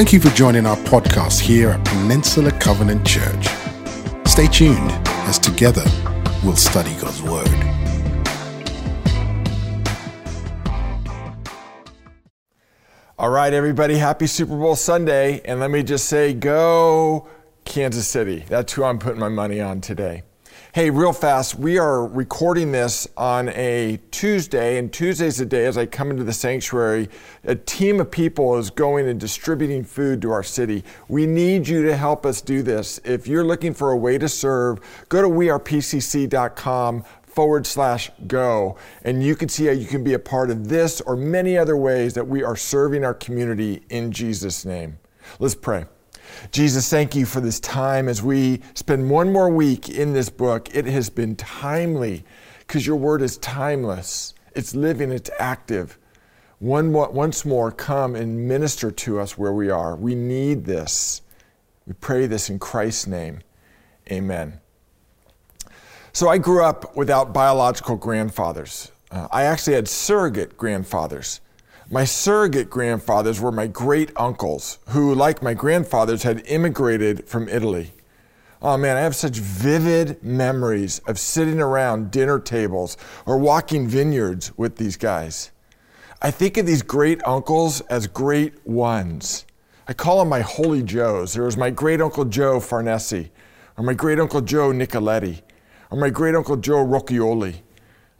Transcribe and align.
Thank 0.00 0.14
you 0.14 0.20
for 0.20 0.30
joining 0.30 0.64
our 0.64 0.78
podcast 0.78 1.40
here 1.40 1.68
at 1.68 1.84
Peninsula 1.84 2.50
Covenant 2.52 3.06
Church. 3.06 3.48
Stay 4.26 4.46
tuned 4.46 4.90
as 5.28 5.38
together 5.38 5.84
we'll 6.42 6.56
study 6.56 6.94
God's 6.94 7.20
Word. 7.20 7.46
All 13.18 13.28
right, 13.28 13.52
everybody, 13.52 13.98
happy 13.98 14.26
Super 14.26 14.56
Bowl 14.56 14.74
Sunday. 14.74 15.42
And 15.44 15.60
let 15.60 15.70
me 15.70 15.82
just 15.82 16.06
say, 16.06 16.32
go 16.32 17.28
Kansas 17.66 18.08
City. 18.08 18.46
That's 18.48 18.72
who 18.72 18.84
I'm 18.84 18.98
putting 18.98 19.20
my 19.20 19.28
money 19.28 19.60
on 19.60 19.82
today. 19.82 20.22
Hey, 20.72 20.88
real 20.88 21.12
fast, 21.12 21.56
we 21.56 21.78
are 21.78 22.06
recording 22.06 22.70
this 22.70 23.08
on 23.16 23.48
a 23.48 23.98
Tuesday, 24.12 24.78
and 24.78 24.92
Tuesday's 24.92 25.38
the 25.38 25.44
day 25.44 25.66
as 25.66 25.76
I 25.76 25.84
come 25.84 26.12
into 26.12 26.22
the 26.22 26.32
sanctuary, 26.32 27.08
a 27.42 27.56
team 27.56 28.00
of 28.00 28.12
people 28.12 28.56
is 28.56 28.70
going 28.70 29.08
and 29.08 29.18
distributing 29.18 29.82
food 29.82 30.22
to 30.22 30.30
our 30.30 30.44
city. 30.44 30.84
We 31.08 31.26
need 31.26 31.66
you 31.66 31.82
to 31.86 31.96
help 31.96 32.24
us 32.24 32.40
do 32.40 32.62
this. 32.62 33.00
If 33.04 33.26
you're 33.26 33.42
looking 33.42 33.74
for 33.74 33.90
a 33.90 33.96
way 33.96 34.16
to 34.18 34.28
serve, 34.28 34.78
go 35.08 35.20
to 35.20 35.28
wearepcc.com 35.28 37.04
forward 37.24 37.66
slash 37.66 38.12
go, 38.28 38.76
and 39.02 39.24
you 39.24 39.34
can 39.34 39.48
see 39.48 39.66
how 39.66 39.72
you 39.72 39.86
can 39.86 40.04
be 40.04 40.12
a 40.12 40.20
part 40.20 40.52
of 40.52 40.68
this 40.68 41.00
or 41.00 41.16
many 41.16 41.58
other 41.58 41.76
ways 41.76 42.14
that 42.14 42.28
we 42.28 42.44
are 42.44 42.54
serving 42.54 43.04
our 43.04 43.14
community 43.14 43.82
in 43.90 44.12
Jesus' 44.12 44.64
name. 44.64 45.00
Let's 45.40 45.56
pray. 45.56 45.86
Jesus, 46.52 46.88
thank 46.88 47.14
you 47.14 47.26
for 47.26 47.40
this 47.40 47.60
time 47.60 48.08
as 48.08 48.22
we 48.22 48.60
spend 48.74 49.10
one 49.10 49.32
more 49.32 49.50
week 49.50 49.88
in 49.88 50.12
this 50.12 50.30
book. 50.30 50.74
It 50.74 50.86
has 50.86 51.10
been 51.10 51.36
timely 51.36 52.24
because 52.60 52.86
your 52.86 52.96
word 52.96 53.22
is 53.22 53.36
timeless, 53.38 54.34
it's 54.54 54.74
living, 54.74 55.12
it's 55.12 55.30
active. 55.38 55.98
One, 56.58 56.92
more, 56.92 57.10
once 57.10 57.44
more, 57.44 57.72
come 57.72 58.14
and 58.14 58.46
minister 58.46 58.90
to 58.90 59.18
us 59.18 59.38
where 59.38 59.52
we 59.52 59.70
are. 59.70 59.96
We 59.96 60.14
need 60.14 60.66
this. 60.66 61.22
We 61.86 61.94
pray 61.94 62.26
this 62.26 62.50
in 62.50 62.58
Christ's 62.58 63.06
name. 63.06 63.40
Amen. 64.10 64.60
So 66.12 66.28
I 66.28 66.38
grew 66.38 66.62
up 66.62 66.96
without 66.96 67.32
biological 67.32 67.96
grandfathers. 67.96 68.92
Uh, 69.10 69.28
I 69.30 69.44
actually 69.44 69.74
had 69.74 69.88
surrogate 69.88 70.56
grandfathers. 70.56 71.40
My 71.92 72.04
surrogate 72.04 72.70
grandfathers 72.70 73.40
were 73.40 73.50
my 73.50 73.66
great 73.66 74.12
uncles, 74.14 74.78
who, 74.90 75.12
like 75.12 75.42
my 75.42 75.54
grandfathers, 75.54 76.22
had 76.22 76.46
immigrated 76.46 77.26
from 77.26 77.48
Italy. 77.48 77.90
Oh 78.62 78.76
man, 78.76 78.96
I 78.96 79.00
have 79.00 79.16
such 79.16 79.38
vivid 79.38 80.22
memories 80.22 81.00
of 81.08 81.18
sitting 81.18 81.60
around 81.60 82.12
dinner 82.12 82.38
tables 82.38 82.96
or 83.26 83.38
walking 83.38 83.88
vineyards 83.88 84.56
with 84.56 84.76
these 84.76 84.96
guys. 84.96 85.50
I 86.22 86.30
think 86.30 86.56
of 86.58 86.64
these 86.64 86.82
great 86.82 87.20
uncles 87.26 87.80
as 87.82 88.06
great 88.06 88.64
ones. 88.64 89.44
I 89.88 89.92
call 89.92 90.20
them 90.20 90.28
my 90.28 90.42
holy 90.42 90.84
Joes. 90.84 91.32
There 91.32 91.42
was 91.42 91.56
my 91.56 91.70
great 91.70 92.00
uncle 92.00 92.24
Joe 92.24 92.60
Farnese, 92.60 93.30
or 93.76 93.82
my 93.82 93.94
great 93.94 94.20
uncle 94.20 94.42
Joe 94.42 94.70
Nicoletti, 94.70 95.42
or 95.90 95.98
my 95.98 96.10
great 96.10 96.36
uncle 96.36 96.56
Joe 96.56 96.86
Rocchioli. 96.86 97.62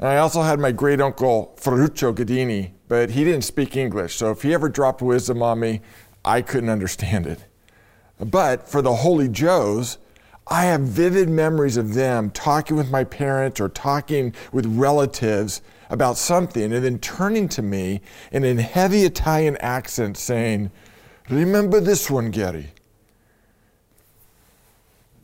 And 0.01 0.09
I 0.09 0.17
also 0.17 0.43
had 0.43 0.59
my 0.59 0.73
great 0.73 1.01
uncle 1.01 1.55
Ferruccio 1.57 2.13
Gadini, 2.13 2.73
but 2.91 3.11
he 3.11 3.23
didn't 3.23 3.45
speak 3.45 3.77
English. 3.77 4.17
So 4.17 4.33
if 4.33 4.43
he 4.43 4.53
ever 4.53 4.69
dropped 4.69 5.01
wisdom 5.01 5.45
on 5.45 5.61
me, 5.61 5.81
I 6.25 6.43
couldn't 6.43 6.71
understand 6.71 7.25
it. 7.25 7.45
But 8.19 8.69
for 8.69 8.83
the 8.83 8.97
Holy 8.97 9.29
Joes, 9.29 9.99
I 10.49 10.65
have 10.65 10.81
vivid 10.81 11.29
memories 11.29 11.77
of 11.77 11.95
them 11.95 12.33
talking 12.33 12.77
with 12.77 12.91
my 12.91 13.05
parents 13.05 13.61
or 13.61 13.69
talking 13.69 14.35
with 14.51 14.67
relatives 14.67 15.63
about 15.89 16.17
something 16.17 16.73
and 16.73 16.85
then 16.85 16.99
turning 16.99 17.49
to 17.51 17.63
me 17.63 18.01
and 18.33 18.45
in 18.45 18.59
heavy 18.59 19.05
Italian 19.05 19.57
accent 19.59 20.17
saying, 20.17 20.73
Remember 21.29 21.79
this 21.79 22.11
one, 22.11 22.33
Gary. 22.33 22.73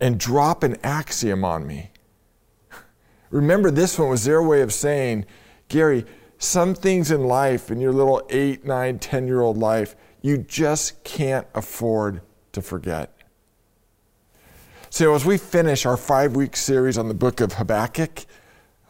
And 0.00 0.20
drop 0.20 0.62
an 0.62 0.76
axiom 0.84 1.44
on 1.44 1.66
me. 1.66 1.90
Remember, 3.30 3.72
this 3.72 3.98
one 3.98 4.08
was 4.08 4.24
their 4.24 4.40
way 4.40 4.60
of 4.60 4.72
saying, 4.72 5.26
Gary, 5.68 6.06
some 6.38 6.74
things 6.74 7.10
in 7.10 7.24
life, 7.24 7.70
in 7.70 7.80
your 7.80 7.92
little 7.92 8.26
eight, 8.30 8.64
nine, 8.64 8.98
10 8.98 9.26
year 9.26 9.40
old 9.40 9.56
life, 9.56 9.96
you 10.22 10.38
just 10.38 11.02
can't 11.04 11.46
afford 11.54 12.20
to 12.52 12.62
forget. 12.62 13.12
So, 14.90 15.14
as 15.14 15.24
we 15.24 15.36
finish 15.36 15.84
our 15.84 15.96
five 15.96 16.36
week 16.36 16.56
series 16.56 16.96
on 16.96 17.08
the 17.08 17.14
book 17.14 17.40
of 17.40 17.54
Habakkuk, 17.54 18.24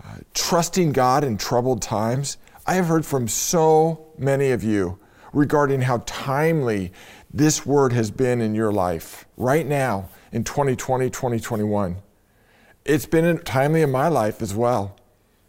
uh, 0.04 0.18
trusting 0.34 0.92
God 0.92 1.24
in 1.24 1.36
troubled 1.36 1.82
times, 1.82 2.36
I 2.66 2.74
have 2.74 2.86
heard 2.86 3.04
from 3.04 3.28
so 3.28 4.06
many 4.18 4.50
of 4.50 4.62
you 4.62 4.98
regarding 5.32 5.82
how 5.82 6.02
timely 6.06 6.92
this 7.32 7.66
word 7.66 7.92
has 7.92 8.10
been 8.10 8.40
in 8.40 8.54
your 8.54 8.72
life 8.72 9.26
right 9.36 9.66
now 9.66 10.08
in 10.32 10.44
2020, 10.44 11.10
2021. 11.10 11.96
It's 12.84 13.06
been 13.06 13.38
timely 13.38 13.82
in 13.82 13.90
my 13.90 14.08
life 14.08 14.40
as 14.40 14.54
well. 14.54 14.96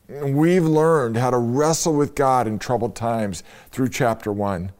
We've 0.09 0.65
learned 0.65 1.17
how 1.17 1.31
to 1.31 1.37
wrestle 1.37 1.93
with 1.93 2.15
God 2.15 2.47
in 2.47 2.59
troubled 2.59 2.95
times 2.95 3.43
through 3.71 3.89
chapter 3.89 4.31
one. 4.31 4.71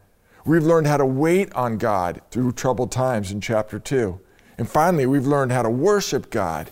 We've 0.46 0.64
learned 0.64 0.86
how 0.86 0.96
to 0.96 1.04
wait 1.04 1.52
on 1.52 1.76
God 1.76 2.22
through 2.30 2.52
troubled 2.52 2.90
times 2.90 3.30
in 3.30 3.42
chapter 3.42 3.78
two. 3.78 4.20
And 4.56 4.68
finally, 4.68 5.04
we've 5.04 5.26
learned 5.26 5.52
how 5.52 5.62
to 5.62 5.70
worship 5.70 6.30
God 6.30 6.70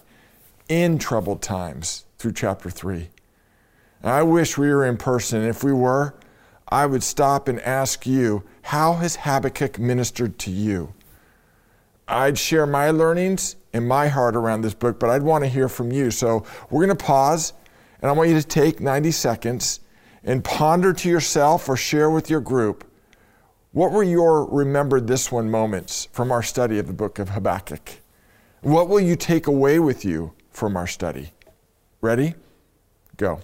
in 0.68 0.98
troubled 0.98 1.42
times 1.42 2.06
through 2.18 2.32
chapter 2.32 2.70
three. 2.70 3.10
And 4.02 4.10
I 4.10 4.22
wish 4.22 4.56
we 4.56 4.68
were 4.68 4.86
in 4.86 4.96
person. 4.96 5.44
If 5.44 5.62
we 5.62 5.72
were, 5.72 6.14
I 6.68 6.86
would 6.86 7.02
stop 7.02 7.48
and 7.48 7.60
ask 7.60 8.06
you, 8.06 8.42
how 8.62 8.94
has 8.94 9.16
Habakkuk 9.16 9.78
ministered 9.78 10.38
to 10.40 10.50
you? 10.50 10.94
I'd 12.08 12.38
share 12.38 12.66
my 12.66 12.90
learnings 12.90 13.56
and 13.72 13.86
my 13.86 14.08
heart 14.08 14.34
around 14.34 14.62
this 14.62 14.74
book, 14.74 14.98
but 14.98 15.10
I'd 15.10 15.22
want 15.22 15.44
to 15.44 15.50
hear 15.50 15.68
from 15.68 15.92
you. 15.92 16.10
So 16.10 16.44
we're 16.70 16.86
going 16.86 16.96
to 16.96 17.04
pause, 17.04 17.52
and 18.06 18.12
I 18.12 18.16
want 18.16 18.30
you 18.30 18.40
to 18.40 18.46
take 18.46 18.80
90 18.80 19.10
seconds 19.10 19.80
and 20.22 20.44
ponder 20.44 20.92
to 20.92 21.08
yourself 21.08 21.68
or 21.68 21.76
share 21.76 22.08
with 22.08 22.30
your 22.30 22.40
group 22.40 22.88
what 23.72 23.90
were 23.90 24.04
your 24.04 24.44
remembered 24.44 25.08
this 25.08 25.32
one 25.32 25.50
moments 25.50 26.06
from 26.12 26.30
our 26.30 26.40
study 26.40 26.78
of 26.78 26.86
the 26.86 26.92
book 26.92 27.18
of 27.18 27.30
Habakkuk? 27.30 28.00
What 28.60 28.88
will 28.88 29.00
you 29.00 29.16
take 29.16 29.48
away 29.48 29.80
with 29.80 30.04
you 30.04 30.34
from 30.50 30.76
our 30.76 30.86
study? 30.86 31.32
Ready? 32.00 32.36
Go. 33.16 33.40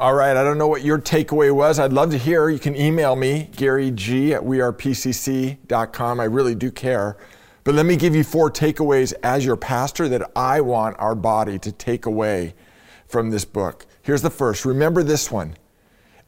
All 0.00 0.14
right, 0.14 0.34
I 0.34 0.42
don't 0.42 0.56
know 0.56 0.66
what 0.66 0.80
your 0.80 0.98
takeaway 0.98 1.54
was. 1.54 1.78
I'd 1.78 1.92
love 1.92 2.10
to 2.12 2.16
hear. 2.16 2.48
You 2.48 2.58
can 2.58 2.74
email 2.74 3.14
me, 3.14 3.50
Gary 3.54 3.90
G 3.90 4.32
at 4.32 4.40
wearepcc.com. 4.40 6.20
I 6.20 6.24
really 6.24 6.54
do 6.54 6.70
care. 6.70 7.18
But 7.64 7.74
let 7.74 7.84
me 7.84 7.96
give 7.96 8.14
you 8.14 8.24
four 8.24 8.50
takeaways 8.50 9.12
as 9.22 9.44
your 9.44 9.56
pastor 9.56 10.08
that 10.08 10.30
I 10.34 10.62
want 10.62 10.98
our 10.98 11.14
body 11.14 11.58
to 11.58 11.70
take 11.70 12.06
away 12.06 12.54
from 13.08 13.28
this 13.28 13.44
book. 13.44 13.84
Here's 14.00 14.22
the 14.22 14.30
first 14.30 14.64
remember 14.64 15.02
this 15.02 15.30
one 15.30 15.54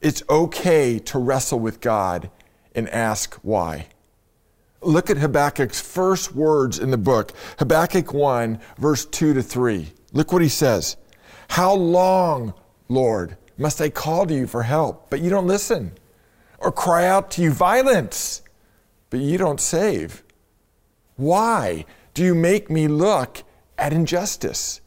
it's 0.01 0.21
okay 0.29 0.99
to 0.99 1.17
wrestle 1.17 1.59
with 1.59 1.81
God 1.81 2.29
and 2.75 2.87
ask 2.89 3.33
why. 3.41 3.87
Look 4.81 5.09
at 5.09 5.17
Habakkuk's 5.17 5.81
first 5.81 6.35
words 6.35 6.77
in 6.77 6.91
the 6.91 6.97
book, 6.99 7.31
Habakkuk 7.57 8.13
1, 8.13 8.59
verse 8.77 9.05
2 9.07 9.33
to 9.33 9.41
3. 9.41 9.91
Look 10.11 10.31
what 10.31 10.43
he 10.43 10.49
says 10.49 10.95
How 11.47 11.73
long, 11.73 12.53
Lord? 12.87 13.35
Must 13.57 13.81
I 13.81 13.89
call 13.89 14.25
to 14.25 14.33
you 14.33 14.47
for 14.47 14.63
help, 14.63 15.09
but 15.09 15.21
you 15.21 15.29
don't 15.29 15.47
listen? 15.47 15.93
Or 16.59 16.71
cry 16.71 17.05
out 17.05 17.29
to 17.31 17.41
you 17.41 17.51
violence, 17.51 18.41
but 19.09 19.19
you 19.19 19.37
don't 19.37 19.61
save? 19.61 20.23
Why 21.15 21.85
do 22.13 22.23
you 22.23 22.33
make 22.33 22.69
me 22.69 22.87
look 22.87 23.43
at 23.77 23.93
injustice? 23.93 24.81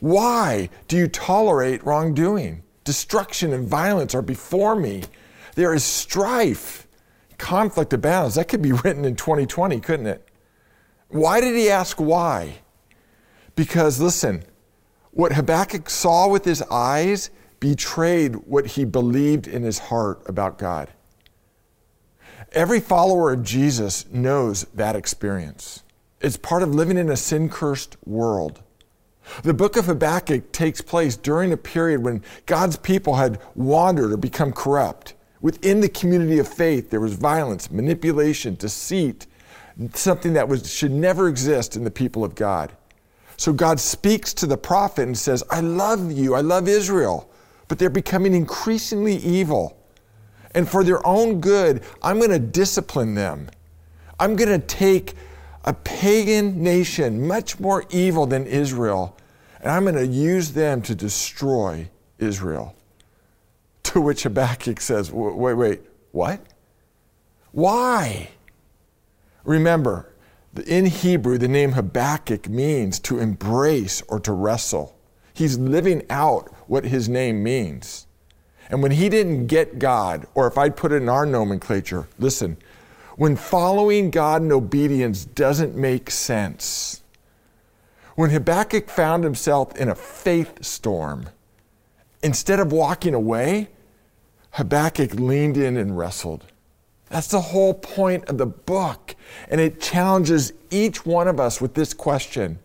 Why 0.00 0.68
do 0.86 0.96
you 0.96 1.08
tolerate 1.08 1.84
wrongdoing? 1.84 2.62
Destruction 2.84 3.52
and 3.52 3.66
violence 3.66 4.14
are 4.14 4.22
before 4.22 4.76
me. 4.76 5.04
There 5.54 5.74
is 5.74 5.82
strife, 5.82 6.86
conflict 7.38 7.92
abounds. 7.92 8.34
That 8.34 8.48
could 8.48 8.62
be 8.62 8.72
written 8.84 9.04
in 9.04 9.16
2020, 9.16 9.80
couldn't 9.80 10.06
it? 10.06 10.28
Why 11.08 11.40
did 11.40 11.54
he 11.54 11.70
ask 11.70 12.00
why? 12.00 12.60
Because 13.56 14.00
listen, 14.00 14.44
what 15.12 15.32
Habakkuk 15.32 15.88
saw 15.88 16.28
with 16.28 16.44
his 16.44 16.60
eyes 16.62 17.30
betrayed 17.64 18.36
what 18.44 18.66
he 18.66 18.84
believed 18.84 19.48
in 19.48 19.62
his 19.62 19.78
heart 19.78 20.20
about 20.26 20.58
God. 20.58 20.90
Every 22.52 22.78
follower 22.78 23.32
of 23.32 23.42
Jesus 23.42 24.04
knows 24.12 24.64
that 24.74 24.94
experience. 24.94 25.82
It's 26.20 26.36
part 26.36 26.62
of 26.62 26.74
living 26.74 26.98
in 26.98 27.08
a 27.08 27.16
sin 27.16 27.48
cursed 27.48 27.96
world. 28.04 28.62
The 29.44 29.54
book 29.54 29.78
of 29.78 29.86
Habakkuk 29.86 30.52
takes 30.52 30.82
place 30.82 31.16
during 31.16 31.54
a 31.54 31.56
period 31.56 32.02
when 32.02 32.22
God's 32.44 32.76
people 32.76 33.14
had 33.14 33.40
wandered 33.54 34.12
or 34.12 34.18
become 34.18 34.52
corrupt. 34.52 35.14
Within 35.40 35.80
the 35.80 35.88
community 35.88 36.38
of 36.40 36.46
faith, 36.46 36.90
there 36.90 37.00
was 37.00 37.14
violence, 37.14 37.70
manipulation, 37.70 38.56
deceit, 38.56 39.26
something 39.94 40.34
that 40.34 40.46
was, 40.46 40.70
should 40.70 40.92
never 40.92 41.28
exist 41.28 41.76
in 41.76 41.84
the 41.84 41.90
people 41.90 42.24
of 42.24 42.34
God. 42.34 42.72
So 43.38 43.54
God 43.54 43.80
speaks 43.80 44.34
to 44.34 44.46
the 44.46 44.58
prophet 44.58 45.06
and 45.06 45.16
says, 45.16 45.42
I 45.50 45.60
love 45.60 46.12
you, 46.12 46.34
I 46.34 46.42
love 46.42 46.68
Israel 46.68 47.30
but 47.68 47.78
they're 47.78 47.90
becoming 47.90 48.34
increasingly 48.34 49.16
evil. 49.16 49.78
And 50.54 50.68
for 50.68 50.84
their 50.84 51.04
own 51.06 51.40
good, 51.40 51.82
I'm 52.02 52.18
going 52.18 52.30
to 52.30 52.38
discipline 52.38 53.14
them. 53.14 53.48
I'm 54.20 54.36
going 54.36 54.60
to 54.60 54.64
take 54.64 55.14
a 55.64 55.72
pagan 55.72 56.62
nation, 56.62 57.26
much 57.26 57.58
more 57.58 57.84
evil 57.90 58.26
than 58.26 58.46
Israel, 58.46 59.16
and 59.60 59.70
I'm 59.70 59.84
going 59.84 59.96
to 59.96 60.06
use 60.06 60.52
them 60.52 60.82
to 60.82 60.94
destroy 60.94 61.88
Israel. 62.18 62.76
To 63.84 64.00
which 64.00 64.22
Habakkuk 64.24 64.80
says, 64.80 65.10
Wait, 65.10 65.54
wait, 65.54 65.80
what? 66.12 66.40
Why? 67.52 68.30
Remember, 69.44 70.12
in 70.66 70.86
Hebrew, 70.86 71.38
the 71.38 71.48
name 71.48 71.72
Habakkuk 71.72 72.48
means 72.48 72.98
to 73.00 73.18
embrace 73.18 74.02
or 74.08 74.20
to 74.20 74.32
wrestle. 74.32 74.96
He's 75.32 75.58
living 75.58 76.04
out 76.10 76.53
what 76.66 76.84
his 76.84 77.08
name 77.08 77.42
means. 77.42 78.06
And 78.70 78.82
when 78.82 78.92
he 78.92 79.08
didn't 79.08 79.46
get 79.46 79.78
God, 79.78 80.26
or 80.34 80.46
if 80.46 80.56
I'd 80.56 80.76
put 80.76 80.92
it 80.92 80.96
in 80.96 81.08
our 81.08 81.26
nomenclature, 81.26 82.08
listen, 82.18 82.56
when 83.16 83.36
following 83.36 84.10
God 84.10 84.42
in 84.42 84.50
obedience 84.50 85.24
doesn't 85.24 85.76
make 85.76 86.10
sense, 86.10 87.02
when 88.16 88.30
Habakkuk 88.30 88.88
found 88.88 89.24
himself 89.24 89.76
in 89.76 89.88
a 89.88 89.94
faith 89.94 90.64
storm, 90.64 91.28
instead 92.22 92.60
of 92.60 92.72
walking 92.72 93.14
away, 93.14 93.68
Habakkuk 94.52 95.14
leaned 95.14 95.56
in 95.56 95.76
and 95.76 95.98
wrestled. 95.98 96.44
That's 97.10 97.28
the 97.28 97.40
whole 97.40 97.74
point 97.74 98.24
of 98.26 98.38
the 98.38 98.46
book. 98.46 99.14
And 99.48 99.60
it 99.60 99.80
challenges 99.80 100.52
each 100.70 101.04
one 101.04 101.28
of 101.28 101.38
us 101.38 101.60
with 101.60 101.74
this 101.74 101.92
question 101.92 102.58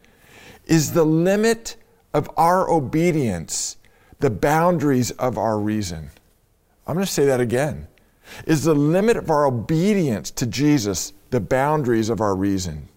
Is 0.65 0.93
the 0.93 1.03
limit 1.03 1.75
of 2.13 2.29
our 2.37 2.69
obedience 2.69 3.77
the 4.19 4.29
boundaries 4.29 5.11
of 5.11 5.37
our 5.37 5.59
reason. 5.59 6.11
I'm 6.85 6.95
going 6.95 7.05
to 7.05 7.11
say 7.11 7.25
that 7.25 7.39
again. 7.39 7.87
Is 8.45 8.63
the 8.63 8.75
limit 8.75 9.17
of 9.17 9.29
our 9.29 9.45
obedience 9.45 10.29
to 10.31 10.45
Jesus 10.45 11.13
the 11.29 11.39
boundaries 11.39 12.09
of 12.09 12.21
our 12.21 12.35
reason? 12.35 12.89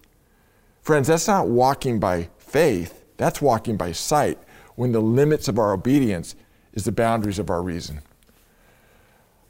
Friends, 0.81 1.07
that's 1.07 1.27
not 1.27 1.47
walking 1.47 1.99
by 1.99 2.29
faith, 2.37 3.03
that's 3.17 3.41
walking 3.41 3.77
by 3.77 3.93
sight 3.93 4.37
when 4.75 4.91
the 4.91 4.99
limits 4.99 5.47
of 5.47 5.57
our 5.57 5.73
obedience 5.73 6.35
is 6.73 6.85
the 6.85 6.91
boundaries 6.91 7.39
of 7.39 7.49
our 7.49 7.61
reason. 7.61 8.01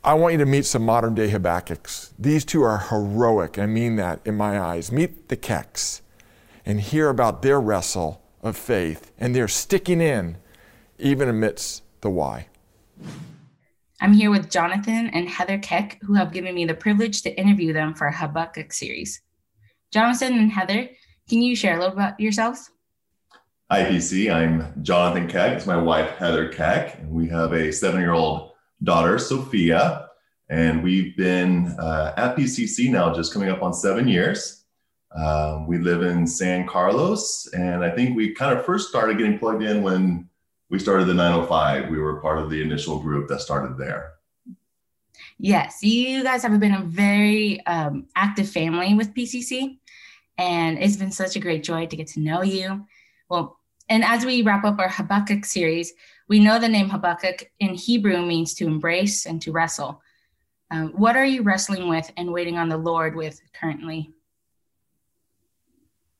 I 0.03 0.13
want 0.15 0.33
you 0.33 0.39
to 0.39 0.45
meet 0.45 0.65
some 0.65 0.85
modern 0.85 1.15
day 1.15 1.29
Habakkuk's. 1.29 2.13
These 2.19 2.43
two 2.43 2.61
are 2.61 2.77
heroic. 2.77 3.57
I 3.57 3.65
mean 3.65 3.95
that 3.95 4.19
in 4.25 4.35
my 4.35 4.59
eyes. 4.59 4.91
Meet 4.91 5.29
the 5.29 5.37
Kecks 5.37 6.01
and 6.65 6.81
hear 6.81 7.09
about 7.09 7.41
their 7.41 7.59
wrestle 7.59 8.21
of 8.41 8.57
faith 8.57 9.11
and 9.17 9.33
their 9.33 9.47
sticking 9.47 10.01
in 10.01 10.37
even 11.03 11.27
amidst 11.27 11.83
the 12.01 12.09
why. 12.09 12.47
I'm 13.99 14.13
here 14.13 14.31
with 14.31 14.49
Jonathan 14.49 15.09
and 15.13 15.29
Heather 15.29 15.57
Keck, 15.57 15.99
who 16.01 16.13
have 16.13 16.31
given 16.31 16.55
me 16.55 16.65
the 16.65 16.73
privilege 16.73 17.21
to 17.23 17.39
interview 17.39 17.73
them 17.73 17.93
for 17.93 18.07
a 18.07 18.15
Habakkuk 18.15 18.71
series. 18.73 19.21
Jonathan 19.91 20.33
and 20.33 20.51
Heather, 20.51 20.89
can 21.29 21.41
you 21.41 21.55
share 21.55 21.75
a 21.75 21.79
little 21.79 21.93
about 21.93 22.19
yourselves? 22.19 22.71
Hi, 23.69 23.83
PC. 23.85 24.33
I'm 24.33 24.81
Jonathan 24.83 25.27
Keck. 25.27 25.57
It's 25.57 25.65
my 25.65 25.77
wife, 25.77 26.09
Heather 26.17 26.47
Keck. 26.49 26.99
And 26.99 27.11
we 27.11 27.27
have 27.29 27.53
a 27.53 27.71
seven 27.71 27.99
year 27.99 28.13
old 28.13 28.51
daughter, 28.83 29.19
Sophia. 29.19 30.07
And 30.49 30.83
we've 30.83 31.15
been 31.17 31.67
uh, 31.79 32.13
at 32.15 32.35
PCC 32.35 32.91
now 32.91 33.13
just 33.13 33.33
coming 33.33 33.49
up 33.49 33.61
on 33.61 33.73
seven 33.73 34.07
years. 34.07 34.65
Um, 35.15 35.67
we 35.67 35.77
live 35.77 36.01
in 36.01 36.25
San 36.27 36.67
Carlos. 36.67 37.47
And 37.53 37.83
I 37.83 37.89
think 37.89 38.15
we 38.15 38.33
kind 38.33 38.57
of 38.57 38.65
first 38.65 38.89
started 38.89 39.17
getting 39.17 39.39
plugged 39.39 39.63
in 39.63 39.81
when 39.81 40.29
we 40.73 40.79
started 40.79 41.05
the 41.05 41.13
905. 41.13 41.91
We 41.91 41.99
were 41.99 42.19
part 42.19 42.39
of 42.39 42.49
the 42.49 42.59
initial 42.59 42.97
group 42.97 43.27
that 43.27 43.41
started 43.41 43.77
there. 43.77 44.13
Yes, 45.37 45.83
you 45.83 46.23
guys 46.23 46.41
have 46.41 46.59
been 46.59 46.73
a 46.73 46.81
very 46.81 47.63
um, 47.67 48.07
active 48.15 48.49
family 48.49 48.95
with 48.95 49.13
PCC, 49.13 49.77
and 50.39 50.79
it's 50.79 50.97
been 50.97 51.11
such 51.11 51.35
a 51.35 51.39
great 51.39 51.61
joy 51.61 51.85
to 51.85 51.95
get 51.95 52.07
to 52.07 52.21
know 52.21 52.41
you. 52.41 52.87
Well, 53.29 53.59
and 53.87 54.03
as 54.03 54.25
we 54.25 54.41
wrap 54.41 54.65
up 54.65 54.79
our 54.79 54.89
Habakkuk 54.89 55.45
series, 55.45 55.93
we 56.27 56.39
know 56.39 56.57
the 56.57 56.67
name 56.67 56.89
Habakkuk 56.89 57.51
in 57.59 57.75
Hebrew 57.75 58.25
means 58.25 58.55
to 58.55 58.65
embrace 58.65 59.27
and 59.27 59.39
to 59.43 59.51
wrestle. 59.51 60.01
Um, 60.71 60.89
what 60.93 61.15
are 61.15 61.25
you 61.25 61.43
wrestling 61.43 61.87
with 61.87 62.11
and 62.17 62.33
waiting 62.33 62.57
on 62.57 62.67
the 62.67 62.77
Lord 62.77 63.15
with 63.15 63.39
currently? 63.53 64.11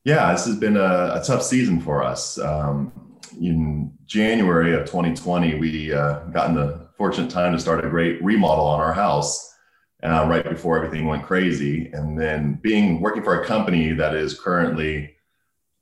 Yeah, 0.04 0.30
this 0.30 0.46
has 0.46 0.54
been 0.54 0.76
a, 0.76 1.14
a 1.20 1.24
tough 1.26 1.42
season 1.42 1.80
for 1.80 2.04
us. 2.04 2.38
Um, 2.38 3.03
in 3.32 3.92
January 4.06 4.74
of 4.74 4.86
2020, 4.86 5.54
we 5.56 5.92
uh, 5.92 6.20
got 6.24 6.50
in 6.50 6.54
the 6.54 6.88
fortunate 6.96 7.30
time 7.30 7.52
to 7.52 7.60
start 7.60 7.84
a 7.84 7.88
great 7.88 8.22
remodel 8.22 8.66
on 8.66 8.80
our 8.80 8.92
house 8.92 9.54
uh, 10.02 10.26
right 10.28 10.48
before 10.48 10.76
everything 10.76 11.06
went 11.06 11.24
crazy. 11.24 11.90
And 11.92 12.18
then 12.18 12.58
being 12.62 13.00
working 13.00 13.22
for 13.22 13.40
a 13.40 13.46
company 13.46 13.92
that 13.92 14.14
is 14.14 14.38
currently 14.38 15.14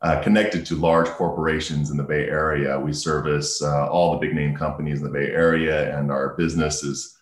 uh, 0.00 0.20
connected 0.22 0.66
to 0.66 0.75
large 0.75 1.08
corporations 1.08 1.90
in 1.90 1.96
the 1.96 2.02
Bay 2.02 2.28
Area, 2.28 2.78
we 2.78 2.92
service 2.92 3.62
uh, 3.62 3.88
all 3.88 4.12
the 4.12 4.18
big 4.18 4.34
name 4.34 4.56
companies 4.56 4.99
in 4.99 5.04
the 5.04 5.11
Bay 5.12 5.30
Area, 5.30 5.96
and 5.96 6.11
our 6.11 6.34
business 6.34 6.82
is 6.82 7.16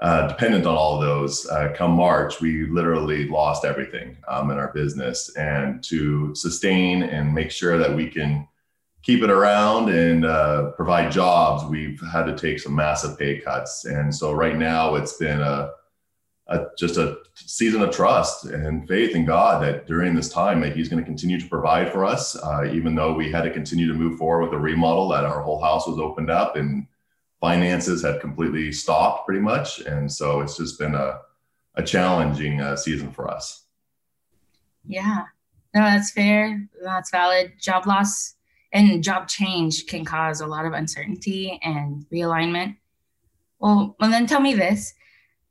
uh, 0.00 0.26
dependent 0.28 0.66
on 0.66 0.74
all 0.74 0.96
of 0.96 1.02
those. 1.02 1.46
Uh, 1.46 1.72
come 1.76 1.90
March, 1.90 2.40
we 2.40 2.66
literally 2.66 3.28
lost 3.28 3.64
everything 3.66 4.16
um, 4.26 4.50
in 4.50 4.58
our 4.58 4.72
business, 4.72 5.36
and 5.36 5.84
to 5.84 6.34
sustain 6.34 7.02
and 7.02 7.34
make 7.34 7.50
sure 7.50 7.76
that 7.76 7.94
we 7.94 8.08
can 8.08 8.48
keep 9.04 9.22
it 9.22 9.30
around 9.30 9.90
and 9.90 10.24
uh, 10.24 10.70
provide 10.70 11.12
jobs, 11.12 11.62
we've 11.64 12.00
had 12.10 12.24
to 12.24 12.34
take 12.34 12.58
some 12.58 12.74
massive 12.74 13.18
pay 13.18 13.38
cuts. 13.38 13.84
And 13.84 14.12
so 14.12 14.32
right 14.32 14.56
now 14.56 14.94
it's 14.94 15.18
been 15.18 15.40
a, 15.40 15.72
a, 16.46 16.66
just 16.78 16.96
a 16.96 17.18
season 17.34 17.82
of 17.82 17.94
trust 17.94 18.46
and 18.46 18.88
faith 18.88 19.14
in 19.14 19.26
God 19.26 19.62
that 19.62 19.86
during 19.86 20.14
this 20.14 20.30
time 20.30 20.62
that 20.62 20.74
He's 20.74 20.88
going 20.88 21.02
to 21.02 21.06
continue 21.06 21.38
to 21.38 21.48
provide 21.48 21.92
for 21.92 22.06
us, 22.06 22.34
uh, 22.34 22.64
even 22.72 22.94
though 22.94 23.12
we 23.12 23.30
had 23.30 23.42
to 23.42 23.50
continue 23.50 23.86
to 23.86 23.94
move 23.94 24.18
forward 24.18 24.44
with 24.44 24.58
a 24.58 24.62
remodel 24.62 25.08
that 25.10 25.24
our 25.24 25.42
whole 25.42 25.60
house 25.60 25.86
was 25.86 25.98
opened 25.98 26.30
up 26.30 26.56
and 26.56 26.86
finances 27.42 28.02
had 28.02 28.22
completely 28.22 28.72
stopped 28.72 29.26
pretty 29.26 29.40
much. 29.40 29.80
And 29.80 30.10
so 30.10 30.40
it's 30.40 30.56
just 30.56 30.78
been 30.78 30.94
a, 30.94 31.20
a 31.74 31.82
challenging 31.82 32.62
uh, 32.62 32.74
season 32.74 33.10
for 33.10 33.30
us. 33.30 33.66
Yeah, 34.86 35.24
no, 35.74 35.82
that's 35.82 36.12
fair. 36.12 36.66
That's 36.82 37.10
valid. 37.10 37.52
Job 37.60 37.86
loss 37.86 38.33
and 38.74 39.02
job 39.02 39.28
change 39.28 39.86
can 39.86 40.04
cause 40.04 40.40
a 40.40 40.46
lot 40.46 40.66
of 40.66 40.72
uncertainty 40.72 41.58
and 41.62 42.04
realignment. 42.12 42.76
Well, 43.60 43.96
and 44.00 44.12
then 44.12 44.26
tell 44.26 44.40
me 44.40 44.54
this 44.54 44.92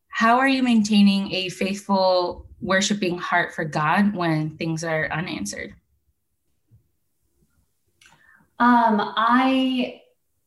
how 0.09 0.37
are 0.37 0.47
you 0.47 0.61
maintaining 0.61 1.33
a 1.33 1.49
faithful, 1.49 2.45
worshiping 2.61 3.17
heart 3.17 3.51
for 3.55 3.65
God 3.65 4.15
when 4.15 4.55
things 4.57 4.83
are 4.83 5.11
unanswered? 5.11 5.73
Um, 8.59 9.01
I 9.17 10.01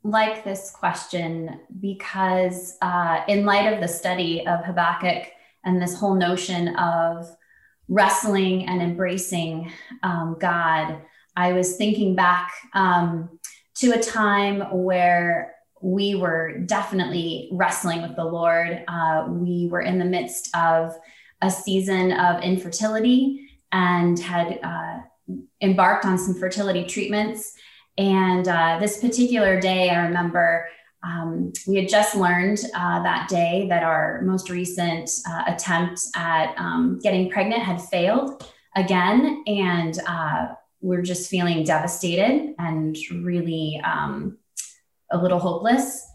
like 0.05 0.45
this 0.45 0.71
question 0.71 1.59
because, 1.81 2.79
uh, 2.81 3.23
in 3.27 3.45
light 3.45 3.73
of 3.73 3.81
the 3.81 3.89
study 3.89 4.47
of 4.47 4.65
Habakkuk 4.65 5.33
and 5.65 5.83
this 5.83 5.99
whole 5.99 6.15
notion 6.15 6.77
of 6.77 7.27
wrestling 7.89 8.67
and 8.67 8.81
embracing 8.81 9.73
um, 10.05 10.37
God, 10.39 11.03
I 11.37 11.53
was 11.53 11.77
thinking 11.77 12.15
back 12.15 12.53
um, 12.75 13.39
to 13.77 13.93
a 13.93 14.03
time 14.03 14.61
where 14.85 15.55
we 15.83 16.15
were 16.15 16.59
definitely 16.61 17.51
wrestling 17.53 18.03
with 18.03 18.17
the 18.17 18.25
Lord. 18.25 18.83
Uh, 18.89 19.27
we 19.29 19.69
were 19.71 19.83
in 19.83 19.99
the 19.99 20.05
midst 20.05 20.55
of 20.57 20.97
a 21.43 21.51
season 21.51 22.13
of 22.13 22.43
infertility 22.43 23.49
and 23.73 24.19
had 24.19 24.59
uh, 24.63 25.01
embarked 25.61 26.07
on 26.07 26.17
some 26.17 26.35
fertility 26.35 26.85
treatments. 26.85 27.53
And 27.99 28.49
uh, 28.49 28.79
this 28.81 28.99
particular 28.99 29.61
day, 29.61 29.91
I 29.91 30.07
remember 30.07 30.67
um, 31.03 31.53
we 31.67 31.77
had 31.77 31.89
just 31.89 32.17
learned 32.17 32.59
uh, 32.75 33.03
that 33.03 33.29
day 33.29 33.67
that 33.69 33.83
our 33.83 34.23
most 34.23 34.51
recent 34.51 35.11
uh, 35.29 35.45
attempt 35.47 36.01
at 36.15 36.55
um, 36.59 36.99
getting 37.03 37.31
pregnant 37.31 37.63
had 37.63 37.81
failed 37.81 38.51
again. 38.75 39.45
And 39.47 39.99
uh, 40.07 40.47
we're 40.81 41.03
just 41.03 41.31
feeling 41.31 41.65
devastated 41.65 42.55
and 42.59 42.97
really 43.11 43.81
um, 43.85 44.39
a 45.11 45.19
little 45.19 45.39
hopeless. 45.39 46.07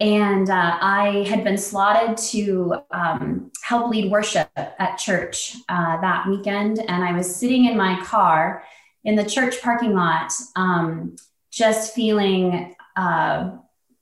And 0.00 0.48
uh, 0.48 0.78
I 0.80 1.26
had 1.28 1.42
been 1.42 1.58
slotted 1.58 2.16
to 2.28 2.76
um, 2.92 3.50
help 3.64 3.90
lead 3.90 4.10
worship 4.10 4.48
at 4.56 4.96
church 4.96 5.56
uh, 5.68 6.00
that 6.00 6.28
weekend. 6.28 6.78
And 6.78 7.02
I 7.02 7.12
was 7.12 7.34
sitting 7.34 7.64
in 7.64 7.76
my 7.76 8.00
car 8.04 8.62
in 9.04 9.16
the 9.16 9.24
church 9.24 9.60
parking 9.60 9.94
lot, 9.94 10.32
um, 10.54 11.16
just 11.50 11.94
feeling 11.94 12.76
uh, 12.96 13.50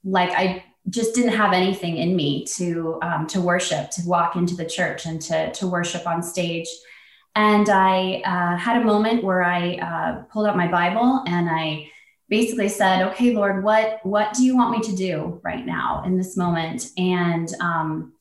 like 0.05 0.31
I 0.31 0.65
just 0.89 1.15
didn't 1.15 1.33
have 1.33 1.53
anything 1.53 1.97
in 1.97 2.15
me 2.15 2.45
to 2.45 2.99
um, 3.03 3.27
to 3.29 3.41
worship, 3.41 3.91
to 3.93 4.03
walk 4.07 4.37
into 4.37 4.55
the 4.55 4.65
church 4.67 5.07
and 5.07 5.21
to 5.23 5.53
to 5.53 5.67
worship 5.67 6.07
on 6.07 6.23
stage. 6.23 6.69
And 7.37 7.69
I 7.69 8.23
uh, 8.25 8.57
had 8.57 8.81
a 8.81 8.85
moment 8.85 9.23
where 9.23 9.45
I 9.45 9.75
uh, 9.75 10.23
pulled 10.33 10.47
out 10.47 10.57
my 10.57 10.69
Bible 10.69 11.23
and 11.27 11.51
I 11.51 11.91
basically 12.31 12.71
said, 12.71 13.03
"Okay, 13.09 13.35
Lord, 13.35 13.63
what 13.63 14.01
what 14.05 14.33
do 14.33 14.43
you 14.43 14.57
want 14.57 14.71
me 14.71 14.81
to 14.89 14.97
do 14.97 15.39
right 15.45 15.65
now 15.65 16.03
in 16.07 16.17
this 16.17 16.35
moment?" 16.35 16.89
And 16.97 17.53
um, 17.61 18.15